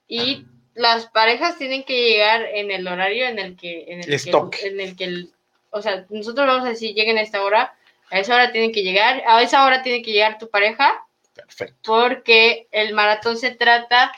y 0.08 0.44
las 0.74 1.06
parejas 1.06 1.58
tienen 1.58 1.84
que 1.84 1.94
llegar 2.10 2.42
en 2.54 2.70
el 2.70 2.86
horario 2.88 3.26
en 3.26 3.38
el 3.38 3.56
que 3.56 3.84
en 3.88 4.00
el, 4.02 4.10
Les 4.10 4.24
que, 4.24 4.30
toque. 4.30 4.66
en 4.66 4.80
el 4.80 4.96
que 4.96 5.04
el- 5.04 5.30
o 5.70 5.80
sea, 5.82 6.06
nosotros 6.10 6.46
vamos 6.46 6.64
a 6.64 6.70
decir 6.70 6.94
lleguen 6.94 7.18
a 7.18 7.22
esta 7.22 7.42
hora, 7.42 7.74
a 8.10 8.18
esa 8.18 8.34
hora 8.34 8.50
tienen 8.52 8.72
que 8.72 8.82
llegar, 8.82 9.22
a 9.26 9.42
esa 9.42 9.64
hora 9.64 9.82
tiene 9.82 10.02
que 10.02 10.12
llegar 10.12 10.38
tu 10.38 10.48
pareja 10.50 11.05
perfecto. 11.46 11.76
porque 11.84 12.66
el 12.72 12.94
maratón 12.94 13.36
se 13.38 13.50
trata 13.50 14.12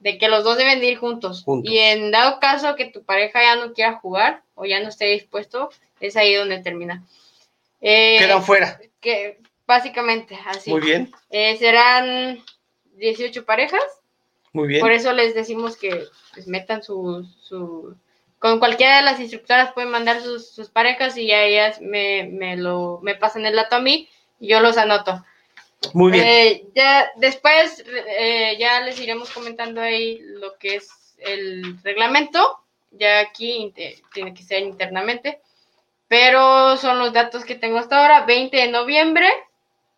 de 0.00 0.18
que 0.18 0.28
los 0.28 0.44
dos 0.44 0.58
deben 0.58 0.80
de 0.80 0.86
ir 0.86 0.98
juntos. 0.98 1.44
Juntos. 1.44 1.70
Y 1.72 1.78
en 1.78 2.10
dado 2.10 2.40
caso 2.40 2.74
que 2.76 2.86
tu 2.86 3.04
pareja 3.04 3.40
ya 3.42 3.56
no 3.56 3.72
quiera 3.72 3.94
jugar 3.94 4.42
o 4.54 4.64
ya 4.64 4.80
no 4.80 4.88
esté 4.88 5.06
dispuesto, 5.06 5.70
es 6.00 6.16
ahí 6.16 6.34
donde 6.34 6.58
termina. 6.58 7.04
Eh, 7.80 8.16
Quedan 8.18 8.42
fuera. 8.42 8.80
Que, 9.00 9.38
básicamente, 9.66 10.38
así. 10.46 10.70
Muy 10.70 10.80
bien, 10.80 11.12
Eh, 11.30 11.56
serán 11.58 12.42
18 12.94 13.44
parejas. 13.44 13.80
muy 14.52 14.68
bien. 14.68 14.80
Por 14.80 14.92
eso 14.92 15.12
les 15.12 15.34
decimos 15.34 15.76
que 15.76 16.04
pues, 16.34 16.46
metan 16.46 16.82
su, 16.82 17.24
su... 17.40 17.94
Con 18.38 18.58
cualquiera 18.58 18.96
de 18.98 19.02
las 19.02 19.20
instructoras 19.20 19.72
pueden 19.72 19.90
mandar 19.90 20.20
sus, 20.20 20.50
sus 20.50 20.68
parejas 20.68 21.16
y 21.16 21.26
ya 21.26 21.42
ellas 21.42 21.80
me, 21.80 22.24
me, 22.30 22.56
lo, 22.56 23.00
me 23.02 23.14
pasan 23.14 23.46
el 23.46 23.56
dato 23.56 23.76
a 23.76 23.80
mí 23.80 24.08
y 24.40 24.48
yo 24.48 24.60
los 24.60 24.76
anoto. 24.76 25.24
Muy 25.94 26.12
bien. 26.12 26.24
Eh, 26.24 26.64
ya 26.74 27.10
después 27.16 27.84
eh, 28.18 28.56
ya 28.58 28.80
les 28.80 29.00
iremos 29.00 29.30
comentando 29.30 29.80
ahí 29.80 30.18
lo 30.20 30.56
que 30.58 30.76
es 30.76 30.88
el 31.18 31.82
reglamento. 31.82 32.60
Ya 32.90 33.20
aquí 33.20 33.72
tiene 34.12 34.34
que 34.34 34.42
ser 34.42 34.62
internamente. 34.62 35.40
Pero 36.08 36.76
son 36.76 36.98
los 36.98 37.12
datos 37.12 37.44
que 37.44 37.56
tengo 37.56 37.78
hasta 37.78 38.00
ahora. 38.00 38.24
20 38.24 38.56
de 38.56 38.68
noviembre, 38.68 39.28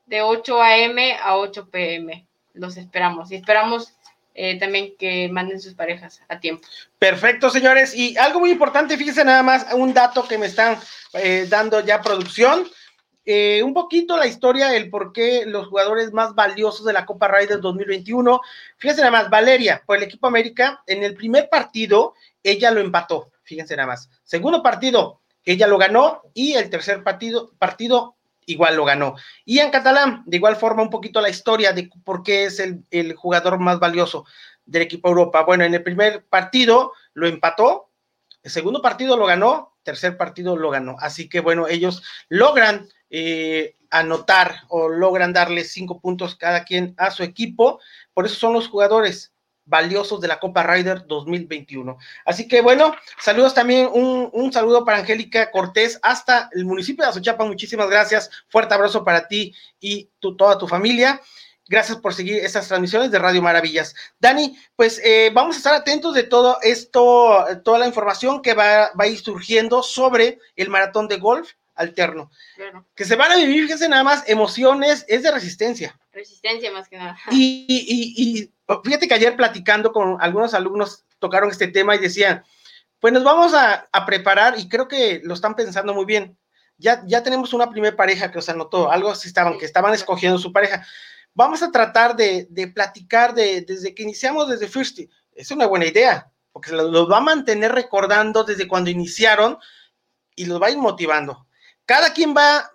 de 0.07 0.23
8 0.23 0.63
a.m. 0.63 1.17
a 1.23 1.37
8 1.37 1.69
p.m. 1.71 2.27
Los 2.55 2.77
esperamos. 2.77 3.31
Y 3.31 3.37
esperamos 3.37 3.93
eh, 4.41 4.57
también 4.57 4.95
que 4.97 5.29
manden 5.29 5.61
sus 5.61 5.75
parejas 5.75 6.23
a 6.29 6.39
tiempo. 6.39 6.67
Perfecto, 6.97 7.51
señores. 7.51 7.93
Y 7.93 8.17
algo 8.17 8.39
muy 8.39 8.53
importante, 8.53 8.97
fíjense 8.97 9.25
nada 9.25 9.43
más, 9.43 9.67
un 9.75 9.93
dato 9.93 10.29
que 10.29 10.39
me 10.39 10.47
están 10.47 10.79
eh, 11.13 11.47
dando 11.49 11.85
ya 11.85 12.01
producción. 12.01 12.69
Eh, 13.31 13.63
un 13.63 13.75
poquito 13.75 14.17
la 14.17 14.27
historia, 14.27 14.75
el 14.75 14.89
por 14.89 15.13
qué 15.13 15.45
los 15.45 15.67
jugadores 15.67 16.15
más 16.15 16.35
valiosos 16.35 16.87
de 16.87 16.95
la 16.95 17.05
Copa 17.05 17.29
Ryder 17.29 17.61
2021. 17.61 18.41
Fíjense 18.79 19.03
nada 19.03 19.11
más, 19.11 19.29
Valeria, 19.29 19.83
por 19.85 19.99
el 19.99 20.05
equipo 20.05 20.29
América, 20.29 20.83
en 20.87 21.05
el 21.05 21.13
primer 21.13 21.51
partido, 21.51 22.15
ella 22.43 22.71
lo 22.71 22.81
empató. 22.81 23.31
Fíjense 23.43 23.77
nada 23.77 23.89
más. 23.89 24.09
Segundo 24.25 24.63
partido, 24.63 25.21
ella 25.45 25.67
lo 25.67 25.77
ganó. 25.77 26.23
Y 26.33 26.55
el 26.55 26.71
tercer 26.71 27.05
partido, 27.05 27.53
partido 27.59 28.17
igual 28.47 28.77
lo 28.77 28.87
ganó. 28.87 29.15
Y 29.45 29.59
en 29.59 29.71
catalán, 29.71 30.23
de 30.25 30.39
igual 30.39 30.57
forma, 30.57 30.83
un 30.83 30.89
poquito 30.89 31.21
la 31.21 31.29
historia 31.29 31.75
de 31.75 31.91
por 32.05 32.23
qué 32.23 32.47
es 32.47 32.59
el, 32.61 32.83
el 32.91 33.15
jugador 33.15 33.59
más 33.59 33.79
valioso 33.79 34.25
del 34.65 34.81
equipo 34.81 35.11
Europa. 35.11 35.43
Bueno, 35.43 35.65
en 35.65 35.75
el 35.75 35.83
primer 35.83 36.25
partido 36.25 36.95
lo 37.13 37.29
empató, 37.29 37.91
el 38.43 38.51
segundo 38.51 38.81
partido 38.81 39.19
lo 39.19 39.27
ganó, 39.27 39.77
tercer 39.83 40.17
partido 40.17 40.57
lo 40.57 40.71
ganó. 40.71 40.97
Así 40.99 41.29
que 41.29 41.41
bueno, 41.41 41.69
ellos 41.69 42.03
logran 42.31 42.89
eh, 43.11 43.77
anotar 43.91 44.63
o 44.69 44.89
logran 44.89 45.33
darle 45.33 45.65
cinco 45.65 46.01
puntos 46.01 46.37
cada 46.37 46.65
quien 46.65 46.95
a 46.99 47.11
su 47.11 47.23
equipo. 47.23 47.81
Por 48.15 48.27
eso 48.27 48.35
son 48.35 48.53
los 48.53 48.69
jugadores 48.69 49.33
valiosos 49.69 50.21
de 50.21 50.29
la 50.29 50.41
Copa 50.41 50.63
Ryder 50.63 51.07
2021. 51.07 51.99
Así 52.25 52.49
que 52.49 52.61
bueno, 52.63 52.95
saludos 53.21 53.55
también, 53.55 53.89
un, 53.93 54.31
un 54.33 54.53
saludo 54.53 54.85
para 54.85 54.99
Angélica 54.99 55.51
Cortés 55.51 55.99
hasta 56.03 56.49
el 56.53 56.65
municipio 56.65 57.05
de 57.05 57.11
Azochapa. 57.11 57.45
Muchísimas 57.45 57.89
gracias. 57.89 58.31
Fuerte 58.49 58.75
abrazo 58.75 59.05
para 59.05 59.29
ti 59.29 59.55
y 59.79 60.11
tu, 60.19 60.37
toda 60.37 60.59
tu 60.59 60.67
familia. 60.67 61.21
Gracias 61.71 61.99
por 61.99 62.15
seguir 62.15 62.37
estas 62.37 62.67
transmisiones 62.67 63.11
de 63.11 63.19
Radio 63.19 63.43
Maravillas. 63.43 63.95
Dani, 64.19 64.59
pues 64.75 65.03
eh, 65.05 65.31
vamos 65.35 65.57
a 65.57 65.59
estar 65.59 65.75
atentos 65.75 66.15
de 66.15 66.23
todo 66.23 66.57
esto, 66.63 67.45
toda 67.63 67.79
la 67.79 67.87
información 67.87 68.41
que 68.41 68.55
va, 68.55 68.91
va 68.99 69.05
a 69.05 69.07
ir 69.07 69.19
surgiendo 69.19 69.83
sobre 69.83 70.39
el 70.57 70.71
maratón 70.71 71.09
de 71.09 71.19
golf 71.19 71.53
alterno. 71.79 72.31
Claro. 72.57 72.87
Que 72.95 73.05
se 73.05 73.17
van 73.17 73.33
a 73.33 73.37
vivir, 73.37 73.63
fíjense 73.63 73.89
nada 73.89 74.05
más, 74.05 74.25
emociones, 74.29 75.05
es 75.09 75.23
de 75.23 75.31
resistencia. 75.31 75.99
Resistencia 76.13 76.71
más 76.73 76.89
que 76.89 76.99
nada. 76.99 77.17
Y, 77.31 77.65
y- 77.69 77.85
y- 77.89 78.41
y 78.43 78.53
fíjate 78.85 79.09
que 79.09 79.15
ayer 79.15 79.37
platicando 79.37 79.93
con 79.93 80.21
algunos 80.21 80.53
alumnos 80.55 81.05
tocaron 81.19 81.51
este 81.51 81.69
tema 81.69 81.95
y 81.95 81.99
decían, 81.99 82.45
pues 83.01 83.13
nos 83.13 83.25
vamos 83.25 83.55
a, 83.55 83.89
a 83.93 84.05
preparar 84.05 84.59
y 84.59 84.69
creo 84.69 84.89
que 84.89 85.21
lo 85.25 85.35
están 85.35 85.55
pensando 85.55 85.95
muy 85.95 86.05
bien. 86.05 86.37
Ya, 86.77 87.03
ya 87.07 87.23
tenemos 87.23 87.53
una 87.55 87.71
primera 87.71 87.97
pareja 87.97 88.31
que 88.31 88.39
os 88.39 88.49
anotó, 88.49 88.91
algo 88.91 89.11
así 89.11 89.27
estaban, 89.29 89.59
que 89.59 89.65
estaban 89.65 89.95
escogiendo 89.95 90.39
su 90.39 90.53
pareja. 90.53 90.87
Vamos 91.35 91.63
a 91.63 91.71
tratar 91.73 92.15
de, 92.15 92.47
de 92.51 92.69
platicar 92.69 93.35
de, 93.35 93.63
desde 93.63 93.95
que 93.95 94.03
iniciamos 94.05 94.49
desde 94.49 94.69
First. 94.69 95.01
Es 95.33 95.51
una 95.51 95.67
buena 95.67 95.87
idea, 95.87 96.31
porque 96.53 96.71
los, 96.73 96.91
los 96.91 97.11
va 97.11 97.19
a 97.19 97.21
mantener 97.21 97.73
recordando 97.73 98.45
desde 98.45 98.69
cuando 98.69 98.91
iniciaron 98.91 99.59
y 100.37 100.45
los 100.47 100.61
va 100.63 100.69
a 100.69 100.71
ir 100.71 100.79
motivando. 100.79 101.48
Cada 101.89 102.13
quien 102.13 102.35
va 102.37 102.57
a 102.59 102.73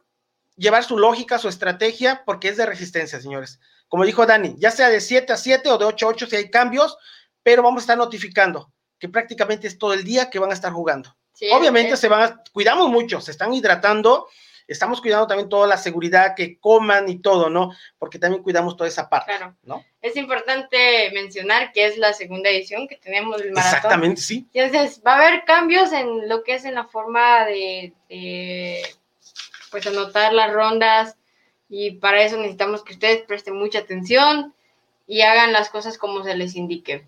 llevar 0.55 0.83
su 0.83 0.97
lógica, 0.97 1.37
su 1.37 1.47
estrategia, 1.47 2.23
porque 2.25 2.47
es 2.49 2.57
de 2.57 2.65
resistencia, 2.65 3.21
señores. 3.21 3.59
Como 3.87 4.05
dijo 4.05 4.25
Dani, 4.25 4.55
ya 4.57 4.71
sea 4.71 4.89
de 4.89 4.99
7 5.01 5.33
a 5.33 5.37
7 5.37 5.69
o 5.69 5.77
de 5.77 5.85
8 5.85 6.07
a 6.07 6.09
8 6.09 6.25
si 6.25 6.35
hay 6.35 6.49
cambios, 6.49 6.97
pero 7.43 7.61
vamos 7.61 7.81
a 7.81 7.83
estar 7.83 7.97
notificando 7.97 8.71
que 8.97 9.09
prácticamente 9.09 9.67
es 9.67 9.77
todo 9.77 9.93
el 9.93 10.03
día 10.03 10.31
que 10.31 10.39
van 10.39 10.49
a 10.49 10.55
estar 10.55 10.71
jugando. 10.73 11.15
Sí, 11.31 11.47
Obviamente 11.51 11.93
es- 11.93 11.99
se 11.99 12.07
van 12.07 12.21
a, 12.23 12.43
cuidamos 12.51 12.89
mucho, 12.89 13.21
se 13.21 13.29
están 13.29 13.53
hidratando, 13.53 14.27
estamos 14.65 14.99
cuidando 14.99 15.27
también 15.27 15.47
toda 15.49 15.67
la 15.67 15.77
seguridad, 15.77 16.33
que 16.35 16.57
coman 16.59 17.07
y 17.07 17.19
todo, 17.19 17.51
¿no? 17.51 17.71
Porque 17.99 18.17
también 18.17 18.41
cuidamos 18.41 18.75
toda 18.75 18.87
esa 18.87 19.09
parte, 19.09 19.35
Claro. 19.37 19.55
¿no? 19.61 19.85
Es 20.01 20.15
importante 20.15 21.11
mencionar 21.13 21.71
que 21.71 21.85
es 21.85 21.97
la 21.99 22.13
segunda 22.13 22.49
edición 22.49 22.87
que 22.87 22.95
tenemos 22.95 23.37
del 23.37 23.51
maratón. 23.51 23.75
Exactamente, 23.77 24.21
sí. 24.21 24.47
Entonces, 24.53 25.03
va 25.05 25.13
a 25.13 25.27
haber 25.27 25.43
cambios 25.45 25.91
en 25.91 26.27
lo 26.27 26.43
que 26.43 26.55
es 26.55 26.65
en 26.65 26.73
la 26.75 26.85
forma 26.85 27.45
de, 27.45 27.93
de, 28.09 28.81
pues 29.73 29.87
anotar 29.87 30.33
las 30.33 30.53
rondas 30.53 31.17
y 31.67 31.93
para 31.95 32.23
eso 32.23 32.37
necesitamos 32.37 32.83
que 32.83 32.93
ustedes 32.93 33.23
presten 33.23 33.55
mucha 33.55 33.79
atención 33.79 34.53
y 35.07 35.21
hagan 35.21 35.51
las 35.51 35.69
cosas 35.69 35.97
como 35.97 36.23
se 36.23 36.35
les 36.37 36.55
indique. 36.55 37.07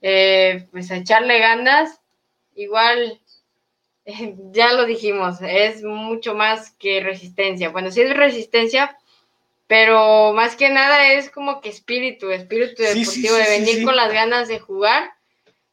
Eh, 0.00 0.66
pues 0.72 0.90
a 0.90 0.96
echarle 0.96 1.38
ganas, 1.38 2.00
igual 2.56 3.20
ya 4.52 4.72
lo 4.72 4.86
dijimos, 4.86 5.36
es 5.42 5.82
mucho 5.82 6.34
más 6.34 6.70
que 6.78 7.00
resistencia. 7.00 7.68
Bueno, 7.68 7.90
sí 7.90 8.00
es 8.00 8.16
resistencia, 8.16 8.96
pero 9.66 10.32
más 10.32 10.56
que 10.56 10.70
nada 10.70 11.12
es 11.12 11.28
como 11.28 11.60
que 11.60 11.68
espíritu, 11.68 12.30
espíritu 12.30 12.82
Sí, 12.84 13.04
sí, 13.04 13.22
deportivo, 13.22 13.36
sí, 13.36 13.42
de 13.42 13.58
venir 13.60 13.84
con 13.84 13.96
las 13.96 14.12
ganas 14.14 14.48
de 14.48 14.60
jugar 14.60 15.12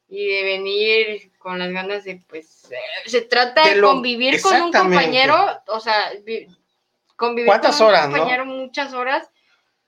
y 0.10 0.28
de 0.28 0.44
venir 0.44 1.32
con 1.38 1.60
las 1.60 1.72
ganas 1.72 2.04
de, 2.04 2.22
pues, 2.28 2.68
eh, 2.72 2.76
se 3.10 3.22
trata 3.22 3.64
de, 3.64 3.70
De 3.70 3.76
lo- 3.78 3.90
convivir 3.90 4.42
con 4.42 4.60
un 4.62 4.72
compañero, 4.74 5.36
o 5.68 5.80
sea, 5.80 6.12
vi- 6.26 6.48
convivir 7.16 7.48
¿Cuántas 7.48 7.78
con 7.78 7.86
un 7.88 7.94
horas, 7.94 8.10
no? 8.10 8.18
compañero 8.18 8.46
muchas 8.46 8.94
horas 8.94 9.30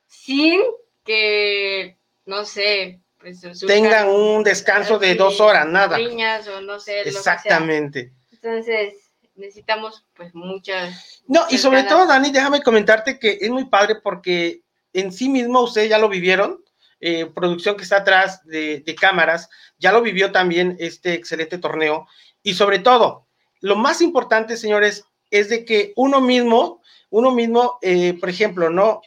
sin 0.07 0.61
que, 1.03 1.97
no 2.25 2.45
sé, 2.45 2.99
pues 3.17 3.41
Tengan 3.67 4.09
un 4.09 4.43
descanso 4.43 4.97
de 4.99 5.15
dos 5.15 5.39
horas, 5.39 5.67
nada. 5.67 5.97
riñas 5.97 6.47
o 6.47 6.61
no 6.61 6.79
sé. 6.79 7.01
Exactamente. 7.01 8.11
Entonces, 8.31 9.11
necesitamos, 9.35 10.05
pues, 10.15 10.33
muchas... 10.33 11.23
No, 11.27 11.41
y 11.49 11.57
sobre 11.57 11.77
ganas. 11.83 11.93
todo, 11.93 12.07
Dani, 12.07 12.31
déjame 12.31 12.61
comentarte 12.63 13.19
que 13.19 13.37
es 13.41 13.49
muy 13.49 13.65
padre 13.65 13.95
porque 14.03 14.61
en 14.93 15.11
sí 15.11 15.29
mismo 15.29 15.61
ustedes 15.61 15.89
ya 15.89 15.97
lo 15.99 16.09
vivieron, 16.09 16.60
eh, 17.03 17.25
producción 17.25 17.75
que 17.75 17.83
está 17.83 17.97
atrás 17.97 18.45
de, 18.45 18.95
cámaras, 18.99 19.49
ya 19.79 19.91
lo 19.91 20.03
vivió 20.03 20.31
también 20.31 20.77
este 20.79 21.15
excelente 21.15 21.57
torneo 21.57 22.07
y 22.43 22.53
sobre 22.53 22.77
todo, 22.77 23.27
lo 23.59 23.75
más 23.75 24.01
importante, 24.01 24.55
señores, 24.55 25.05
es 25.31 25.49
de 25.49 25.65
que 25.65 25.93
uno 25.95 26.21
mismo, 26.21 26.81
uno 27.09 27.31
mismo, 27.31 27.79
eh, 27.81 28.15
por 28.19 28.29
ejemplo, 28.29 28.69
¿no? 28.69 29.01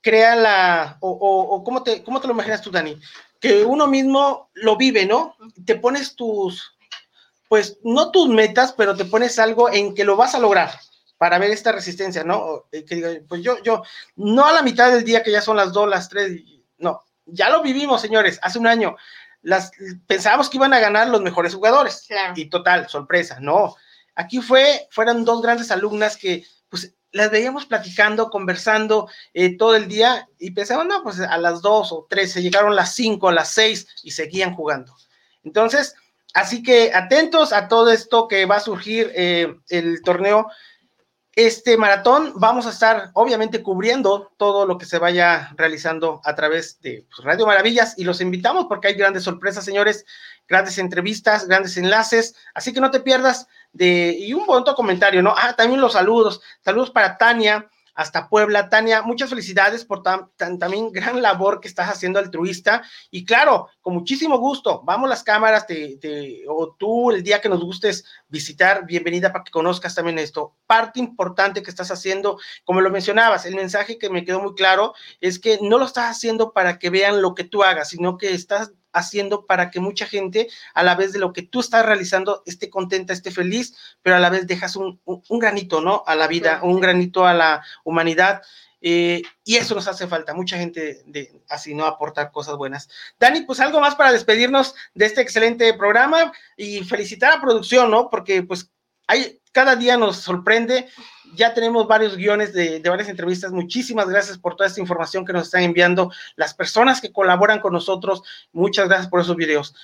Crea 0.00 0.34
la, 0.34 0.98
o, 1.00 1.62
¿cómo, 1.64 1.84
te, 1.84 2.02
¿cómo 2.02 2.20
te 2.20 2.26
lo 2.26 2.32
imaginas 2.32 2.62
tú, 2.62 2.70
Dani? 2.70 2.98
Que 3.38 3.64
uno 3.64 3.86
mismo 3.86 4.50
lo 4.54 4.76
vive, 4.76 5.06
¿no? 5.06 5.36
Te 5.64 5.76
pones 5.76 6.16
tus, 6.16 6.76
pues, 7.48 7.78
no 7.84 8.10
tus 8.10 8.28
metas, 8.28 8.72
pero 8.72 8.96
te 8.96 9.04
pones 9.04 9.38
algo 9.38 9.70
en 9.70 9.94
que 9.94 10.04
lo 10.04 10.16
vas 10.16 10.34
a 10.34 10.40
lograr 10.40 10.70
para 11.16 11.38
ver 11.38 11.50
esta 11.50 11.70
resistencia, 11.70 12.24
¿no? 12.24 12.64
Eh, 12.72 13.22
pues 13.28 13.42
yo, 13.42 13.62
yo, 13.62 13.82
no 14.16 14.46
a 14.46 14.52
la 14.52 14.62
mitad 14.62 14.90
del 14.90 15.04
día 15.04 15.22
que 15.22 15.30
ya 15.30 15.42
son 15.42 15.56
las 15.56 15.72
dos, 15.72 15.88
las 15.88 16.08
tres, 16.08 16.42
no, 16.78 17.02
ya 17.32 17.50
lo 17.50 17.62
vivimos, 17.62 18.00
señores, 18.00 18.38
hace 18.42 18.58
un 18.58 18.66
año. 18.66 18.96
Las, 19.42 19.72
pensábamos 20.06 20.50
que 20.50 20.58
iban 20.58 20.74
a 20.74 20.80
ganar 20.80 21.08
los 21.08 21.22
mejores 21.22 21.54
jugadores. 21.54 22.06
Y 22.36 22.46
total, 22.46 22.88
sorpresa, 22.88 23.38
no. 23.40 23.76
Aquí 24.14 24.40
fue, 24.40 24.88
fueron 24.90 25.24
dos 25.24 25.40
grandes 25.42 25.70
alumnas 25.70 26.16
que, 26.16 26.44
pues, 26.68 26.94
las 27.12 27.30
veíamos 27.30 27.66
platicando, 27.66 28.30
conversando 28.30 29.08
eh, 29.34 29.56
todo 29.56 29.74
el 29.74 29.88
día 29.88 30.28
y 30.38 30.52
pensaban, 30.52 30.88
no, 30.88 31.02
pues 31.02 31.20
a 31.20 31.38
las 31.38 31.60
dos 31.60 31.92
o 31.92 32.06
tres, 32.08 32.32
se 32.32 32.42
llegaron 32.42 32.76
las 32.76 32.94
cinco, 32.94 33.28
a 33.28 33.32
las 33.32 33.50
seis 33.50 33.86
y 34.02 34.12
seguían 34.12 34.54
jugando. 34.54 34.94
Entonces, 35.42 35.96
así 36.34 36.62
que 36.62 36.92
atentos 36.94 37.52
a 37.52 37.68
todo 37.68 37.90
esto 37.90 38.28
que 38.28 38.46
va 38.46 38.56
a 38.56 38.60
surgir 38.60 39.10
eh, 39.14 39.56
el 39.68 40.02
torneo 40.02 40.46
este 41.36 41.76
maratón 41.76 42.32
vamos 42.36 42.66
a 42.66 42.70
estar 42.70 43.10
obviamente 43.14 43.62
cubriendo 43.62 44.32
todo 44.36 44.66
lo 44.66 44.78
que 44.78 44.84
se 44.84 44.98
vaya 44.98 45.52
realizando 45.56 46.20
a 46.24 46.34
través 46.34 46.80
de 46.80 47.06
pues, 47.08 47.24
Radio 47.24 47.46
Maravillas 47.46 47.94
y 47.96 48.04
los 48.04 48.20
invitamos 48.20 48.66
porque 48.68 48.88
hay 48.88 48.94
grandes 48.94 49.22
sorpresas, 49.22 49.64
señores, 49.64 50.04
grandes 50.48 50.78
entrevistas, 50.78 51.46
grandes 51.46 51.76
enlaces, 51.76 52.34
así 52.54 52.72
que 52.72 52.80
no 52.80 52.90
te 52.90 53.00
pierdas 53.00 53.46
de 53.72 54.16
y 54.18 54.34
un 54.34 54.44
bonito 54.44 54.74
comentario, 54.74 55.22
¿no? 55.22 55.34
Ah, 55.36 55.54
también 55.56 55.80
los 55.80 55.92
saludos, 55.92 56.40
saludos 56.64 56.90
para 56.90 57.16
Tania, 57.16 57.70
hasta 58.00 58.30
Puebla. 58.30 58.70
Tania, 58.70 59.02
muchas 59.02 59.28
felicidades 59.28 59.84
por 59.84 60.02
tan, 60.02 60.30
también 60.36 60.90
gran 60.90 61.20
labor 61.20 61.60
que 61.60 61.68
estás 61.68 61.90
haciendo 61.90 62.18
altruista. 62.18 62.82
Y 63.10 63.26
claro, 63.26 63.68
con 63.82 63.92
muchísimo 63.92 64.38
gusto, 64.38 64.80
vamos 64.84 65.10
las 65.10 65.22
cámaras, 65.22 65.66
te, 65.66 65.98
o 66.48 66.74
tú 66.78 67.10
el 67.10 67.22
día 67.22 67.42
que 67.42 67.50
nos 67.50 67.60
gustes 67.60 68.06
visitar, 68.28 68.86
bienvenida 68.86 69.32
para 69.32 69.44
que 69.44 69.50
conozcas 69.50 69.94
también 69.94 70.18
esto. 70.18 70.56
Parte 70.66 70.98
importante 70.98 71.62
que 71.62 71.68
estás 71.68 71.90
haciendo, 71.90 72.38
como 72.64 72.80
lo 72.80 72.90
mencionabas, 72.90 73.44
el 73.44 73.54
mensaje 73.54 73.98
que 73.98 74.08
me 74.08 74.24
quedó 74.24 74.40
muy 74.40 74.54
claro 74.54 74.94
es 75.20 75.38
que 75.38 75.58
no 75.60 75.76
lo 75.76 75.84
estás 75.84 76.10
haciendo 76.10 76.54
para 76.54 76.78
que 76.78 76.88
vean 76.88 77.20
lo 77.20 77.34
que 77.34 77.44
tú 77.44 77.62
hagas, 77.62 77.90
sino 77.90 78.16
que 78.16 78.32
estás 78.32 78.72
haciendo 78.92 79.46
para 79.46 79.70
que 79.70 79.80
mucha 79.80 80.06
gente, 80.06 80.48
a 80.74 80.82
la 80.82 80.94
vez 80.94 81.12
de 81.12 81.18
lo 81.18 81.32
que 81.32 81.42
tú 81.42 81.60
estás 81.60 81.84
realizando, 81.84 82.42
esté 82.46 82.70
contenta, 82.70 83.12
esté 83.12 83.30
feliz, 83.30 83.74
pero 84.02 84.16
a 84.16 84.20
la 84.20 84.30
vez 84.30 84.46
dejas 84.46 84.76
un, 84.76 85.00
granito, 85.28 85.80
¿no? 85.80 86.02
A 86.06 86.14
la 86.14 86.26
vida, 86.26 86.60
un 86.62 86.80
granito 86.80 87.26
a 87.26 87.34
la 87.34 87.64
humanidad. 87.84 88.42
Eh, 88.82 89.22
y 89.44 89.56
eso 89.56 89.74
nos 89.74 89.88
hace 89.88 90.06
falta, 90.06 90.32
mucha 90.32 90.56
gente 90.56 91.02
de 91.06 91.32
así, 91.48 91.74
¿no? 91.74 91.84
Aportar 91.84 92.32
cosas 92.32 92.56
buenas. 92.56 92.88
Dani, 93.18 93.42
pues 93.42 93.60
algo 93.60 93.80
más 93.80 93.94
para 93.94 94.12
despedirnos 94.12 94.74
de 94.94 95.06
este 95.06 95.20
excelente 95.20 95.74
programa 95.74 96.32
y 96.56 96.82
felicitar 96.84 97.32
a 97.32 97.40
producción, 97.40 97.90
¿no? 97.90 98.08
Porque 98.08 98.42
pues 98.42 98.70
hay, 99.06 99.40
cada 99.52 99.76
día 99.76 99.96
nos 99.96 100.16
sorprende 100.18 100.88
ya 101.34 101.54
tenemos 101.54 101.86
varios 101.86 102.16
guiones 102.16 102.52
de, 102.52 102.80
varias 102.80 103.08
entrevistas. 103.08 103.52
Muchísimas 103.52 104.08
gracias 104.08 104.38
por 104.38 104.56
toda 104.56 104.68
esta 104.68 104.80
información 104.80 105.24
que 105.24 105.32
nos 105.32 105.44
están 105.44 105.62
enviando 105.62 106.12
las 106.36 106.54
personas 106.54 107.00
que 107.00 107.12
colaboran 107.12 107.60
con 107.60 107.72
nosotros. 107.72 108.22
Muchas 108.52 108.88
gracias 108.88 109.08
por 109.08 109.20
esos 109.20 109.36
videos. 109.36 109.74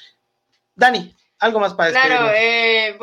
Dani, 0.75 1.15
algo 1.39 1.61
más 1.61 1.75
para 1.75 1.91
decir. 1.91 2.03
Claro, 2.07 2.31
eh, 2.35 2.97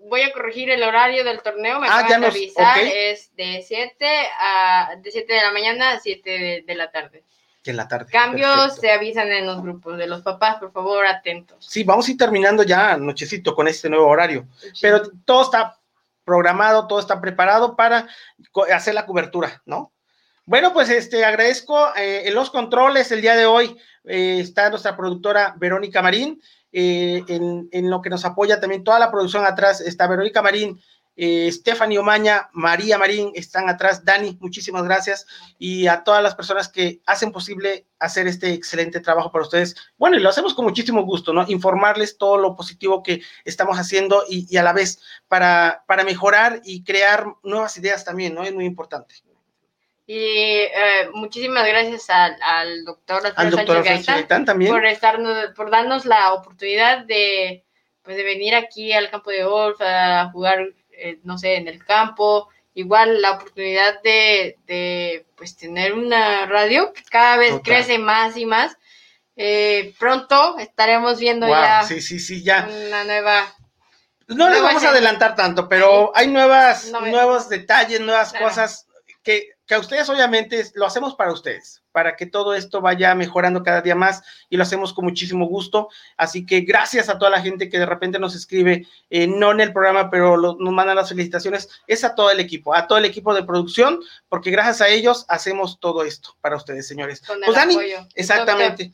voy, 0.00 0.22
a 0.22 0.32
corregir 0.32 0.70
el 0.70 0.82
horario 0.82 1.24
del 1.24 1.42
torneo. 1.42 1.80
Me 1.80 1.88
ah, 1.88 1.98
acaban 1.98 2.20
de 2.22 2.26
avisar. 2.28 2.78
Es 2.78 3.34
de 3.34 3.64
7 3.66 4.06
a 4.38 4.90
de 4.98 5.10
7 5.10 5.32
de 5.32 5.42
la 5.42 5.52
mañana 5.52 5.92
a 5.92 6.00
7 6.00 6.64
de, 6.66 6.74
la 6.74 6.90
tarde. 6.90 7.24
en 7.64 7.76
la 7.76 7.88
tarde. 7.88 8.10
Cambios 8.10 8.76
se 8.76 8.90
avisan 8.90 9.30
en 9.32 9.46
los 9.46 9.62
grupos 9.62 9.98
de 9.98 10.06
los 10.06 10.22
papás, 10.22 10.56
por 10.56 10.72
favor, 10.72 11.06
atentos. 11.06 11.66
Sí, 11.68 11.82
vamos 11.84 12.06
a 12.06 12.10
ir 12.12 12.16
terminando 12.16 12.62
ya 12.62 12.96
nochecito 12.96 13.54
con 13.54 13.66
este 13.68 13.88
nuevo 13.88 14.06
horario. 14.06 14.46
Pero 14.80 15.02
todo 15.24 15.42
está 15.42 15.79
programado, 16.24 16.86
todo 16.86 17.00
está 17.00 17.20
preparado 17.20 17.76
para 17.76 18.08
hacer 18.72 18.94
la 18.94 19.06
cobertura, 19.06 19.62
¿no? 19.66 19.92
Bueno, 20.44 20.72
pues 20.72 20.90
este, 20.90 21.24
agradezco 21.24 21.94
eh, 21.96 22.22
en 22.24 22.34
los 22.34 22.50
controles 22.50 23.12
el 23.12 23.20
día 23.20 23.36
de 23.36 23.46
hoy. 23.46 23.76
Eh, 24.04 24.40
está 24.40 24.68
nuestra 24.70 24.96
productora 24.96 25.54
Verónica 25.58 26.02
Marín, 26.02 26.40
eh, 26.72 27.22
en, 27.28 27.68
en, 27.70 27.90
lo 27.90 28.00
que 28.00 28.10
nos 28.10 28.24
apoya 28.24 28.60
también 28.60 28.82
toda 28.82 28.98
la 28.98 29.10
producción 29.10 29.44
atrás 29.44 29.80
está 29.80 30.06
Verónica 30.06 30.42
Marín, 30.42 30.80
eh, 31.22 31.52
Stephanie 31.52 31.98
Omaña, 31.98 32.48
María 32.54 32.96
Marín 32.96 33.30
están 33.34 33.68
atrás. 33.68 34.06
Dani, 34.06 34.38
muchísimas 34.40 34.84
gracias. 34.84 35.26
Y 35.58 35.86
a 35.86 36.02
todas 36.02 36.22
las 36.22 36.34
personas 36.34 36.66
que 36.66 37.02
hacen 37.04 37.30
posible 37.30 37.84
hacer 37.98 38.26
este 38.26 38.54
excelente 38.54 39.00
trabajo 39.00 39.30
para 39.30 39.44
ustedes. 39.44 39.76
Bueno, 39.98 40.16
y 40.16 40.20
lo 40.20 40.30
hacemos 40.30 40.54
con 40.54 40.64
muchísimo 40.64 41.02
gusto, 41.02 41.34
¿no? 41.34 41.44
Informarles 41.46 42.16
todo 42.16 42.38
lo 42.38 42.56
positivo 42.56 43.02
que 43.02 43.20
estamos 43.44 43.76
haciendo 43.76 44.24
y, 44.30 44.56
a 44.56 44.62
la 44.62 44.72
vez 44.72 45.02
para, 45.28 45.84
para 45.86 46.04
mejorar 46.04 46.62
y 46.64 46.84
crear 46.84 47.26
nuevas 47.42 47.76
ideas 47.76 48.02
también, 48.02 48.34
¿no? 48.34 48.42
Es 48.42 48.54
muy 48.54 48.64
importante. 48.64 49.16
Y 50.06 50.16
eh, 50.16 51.10
muchísimas 51.12 51.66
gracias 51.66 52.08
al, 52.08 52.82
doctor, 52.86 53.30
al 53.36 53.50
doctor 53.50 53.84
Gaitán, 53.84 54.46
también. 54.46 54.72
Por, 54.72 54.86
estarnos, 54.86 55.50
por 55.54 55.70
darnos 55.70 56.06
la 56.06 56.32
oportunidad 56.32 57.04
de, 57.04 57.66
pues, 58.00 58.16
de 58.16 58.22
venir 58.22 58.54
aquí 58.54 58.94
al 58.94 59.10
campo 59.10 59.28
de 59.28 59.44
golf 59.44 59.78
a 59.82 60.30
jugar 60.32 60.60
eh, 61.00 61.18
no 61.24 61.38
sé, 61.38 61.56
en 61.56 61.68
el 61.68 61.84
campo, 61.84 62.48
igual 62.74 63.20
la 63.20 63.32
oportunidad 63.32 64.02
de, 64.02 65.24
pues 65.36 65.56
tener 65.56 65.94
una 65.94 66.46
radio 66.46 66.92
que 66.92 67.02
cada 67.04 67.36
vez 67.36 67.54
crece 67.62 67.98
más 67.98 68.36
y 68.36 68.46
más. 68.46 68.76
Eh, 69.36 69.94
pronto 69.98 70.58
estaremos 70.58 71.18
viendo 71.18 71.48
ya, 71.48 71.82
sí, 71.84 72.00
sí, 72.02 72.18
sí, 72.18 72.42
ya. 72.42 72.68
una 72.68 73.04
nueva 73.04 73.54
no 74.30 74.48
le 74.48 74.60
vamos 74.60 74.84
a 74.84 74.90
adelantar 74.90 75.34
tanto, 75.34 75.68
pero 75.68 76.12
hay 76.14 76.28
nuevas, 76.28 76.92
nuevos 76.92 77.48
detalles, 77.48 78.00
nuevas 78.00 78.32
cosas 78.32 78.86
que 79.22 79.48
que 79.70 79.76
a 79.76 79.78
ustedes 79.78 80.08
obviamente 80.08 80.64
lo 80.74 80.84
hacemos 80.84 81.14
para 81.14 81.32
ustedes, 81.32 81.80
para 81.92 82.16
que 82.16 82.26
todo 82.26 82.54
esto 82.54 82.80
vaya 82.80 83.14
mejorando 83.14 83.62
cada 83.62 83.80
día 83.80 83.94
más 83.94 84.20
y 84.48 84.56
lo 84.56 84.64
hacemos 84.64 84.92
con 84.92 85.04
muchísimo 85.04 85.46
gusto. 85.46 85.90
Así 86.16 86.44
que 86.44 86.62
gracias 86.62 87.08
a 87.08 87.18
toda 87.18 87.30
la 87.30 87.40
gente 87.40 87.68
que 87.68 87.78
de 87.78 87.86
repente 87.86 88.18
nos 88.18 88.34
escribe, 88.34 88.88
eh, 89.10 89.28
no 89.28 89.52
en 89.52 89.60
el 89.60 89.72
programa, 89.72 90.10
pero 90.10 90.36
nos 90.36 90.72
mandan 90.72 90.96
las 90.96 91.10
felicitaciones, 91.10 91.68
es 91.86 92.02
a 92.02 92.16
todo 92.16 92.32
el 92.32 92.40
equipo, 92.40 92.74
a 92.74 92.88
todo 92.88 92.98
el 92.98 93.04
equipo 93.04 93.32
de 93.32 93.44
producción, 93.44 94.00
porque 94.28 94.50
gracias 94.50 94.80
a 94.80 94.88
ellos 94.88 95.24
hacemos 95.28 95.78
todo 95.78 96.02
esto 96.02 96.36
para 96.40 96.56
ustedes, 96.56 96.88
señores. 96.88 97.22
pues 97.24 97.54
Dani, 97.54 97.76
exactamente. 98.16 98.92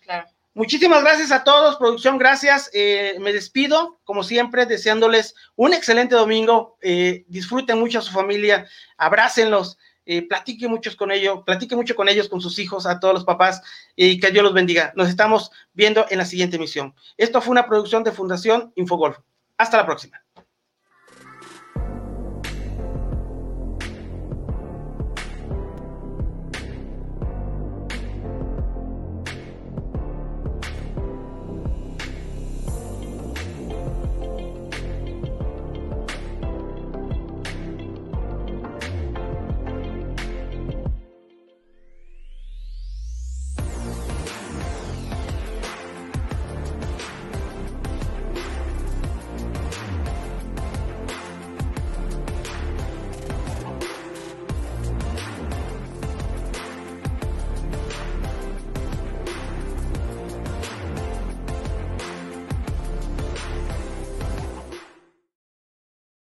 Muchísimas 0.53 1.03
gracias 1.03 1.33
a 1.33 1.43
todos, 1.43 1.77
producción, 1.77 2.19
gracias. 2.19 2.71
Eh, 2.75 3.17
me 3.21 3.33
despido, 3.33 3.99
como 4.05 4.23
siempre, 4.23 4.67
deseándoles 4.67 5.35
un 5.55 5.73
excelente 5.73 6.15
domingo. 6.15 6.77
Eh, 6.83 7.25
disfruten 7.29 7.79
mucho 7.79 7.99
a 7.99 8.03
su 8.03 8.13
familia, 8.13 8.67
abrácenlos 8.99 9.79
eh, 10.07 10.27
platique 10.27 10.69
mucho 10.69 10.91
con 10.97 11.11
ellos, 11.11 11.41
platique 11.45 11.77
mucho 11.77 11.95
con 11.95 12.09
ellos, 12.09 12.29
con 12.29 12.41
sus 12.41 12.59
hijos, 12.59 12.87
a 12.87 13.01
todos 13.01 13.15
los 13.15 13.25
papás, 13.25 13.63
y 13.95 14.19
que 14.19 14.31
Dios 14.31 14.45
los 14.45 14.55
bendiga. 14.55 14.93
Nos 14.97 15.09
estamos 15.09 15.51
viendo 15.75 16.07
en 16.09 16.19
la 16.19 16.25
siguiente 16.25 16.57
emisión. 16.57 16.95
Esto 17.17 17.41
fue 17.41 17.53
una 17.53 17.67
producción 17.67 18.05
de 18.05 18.13
Fundación 18.13 18.73
Infogolf. 18.77 19.19
Hasta 19.59 19.79
la 19.79 19.87
próxima. 19.87 20.26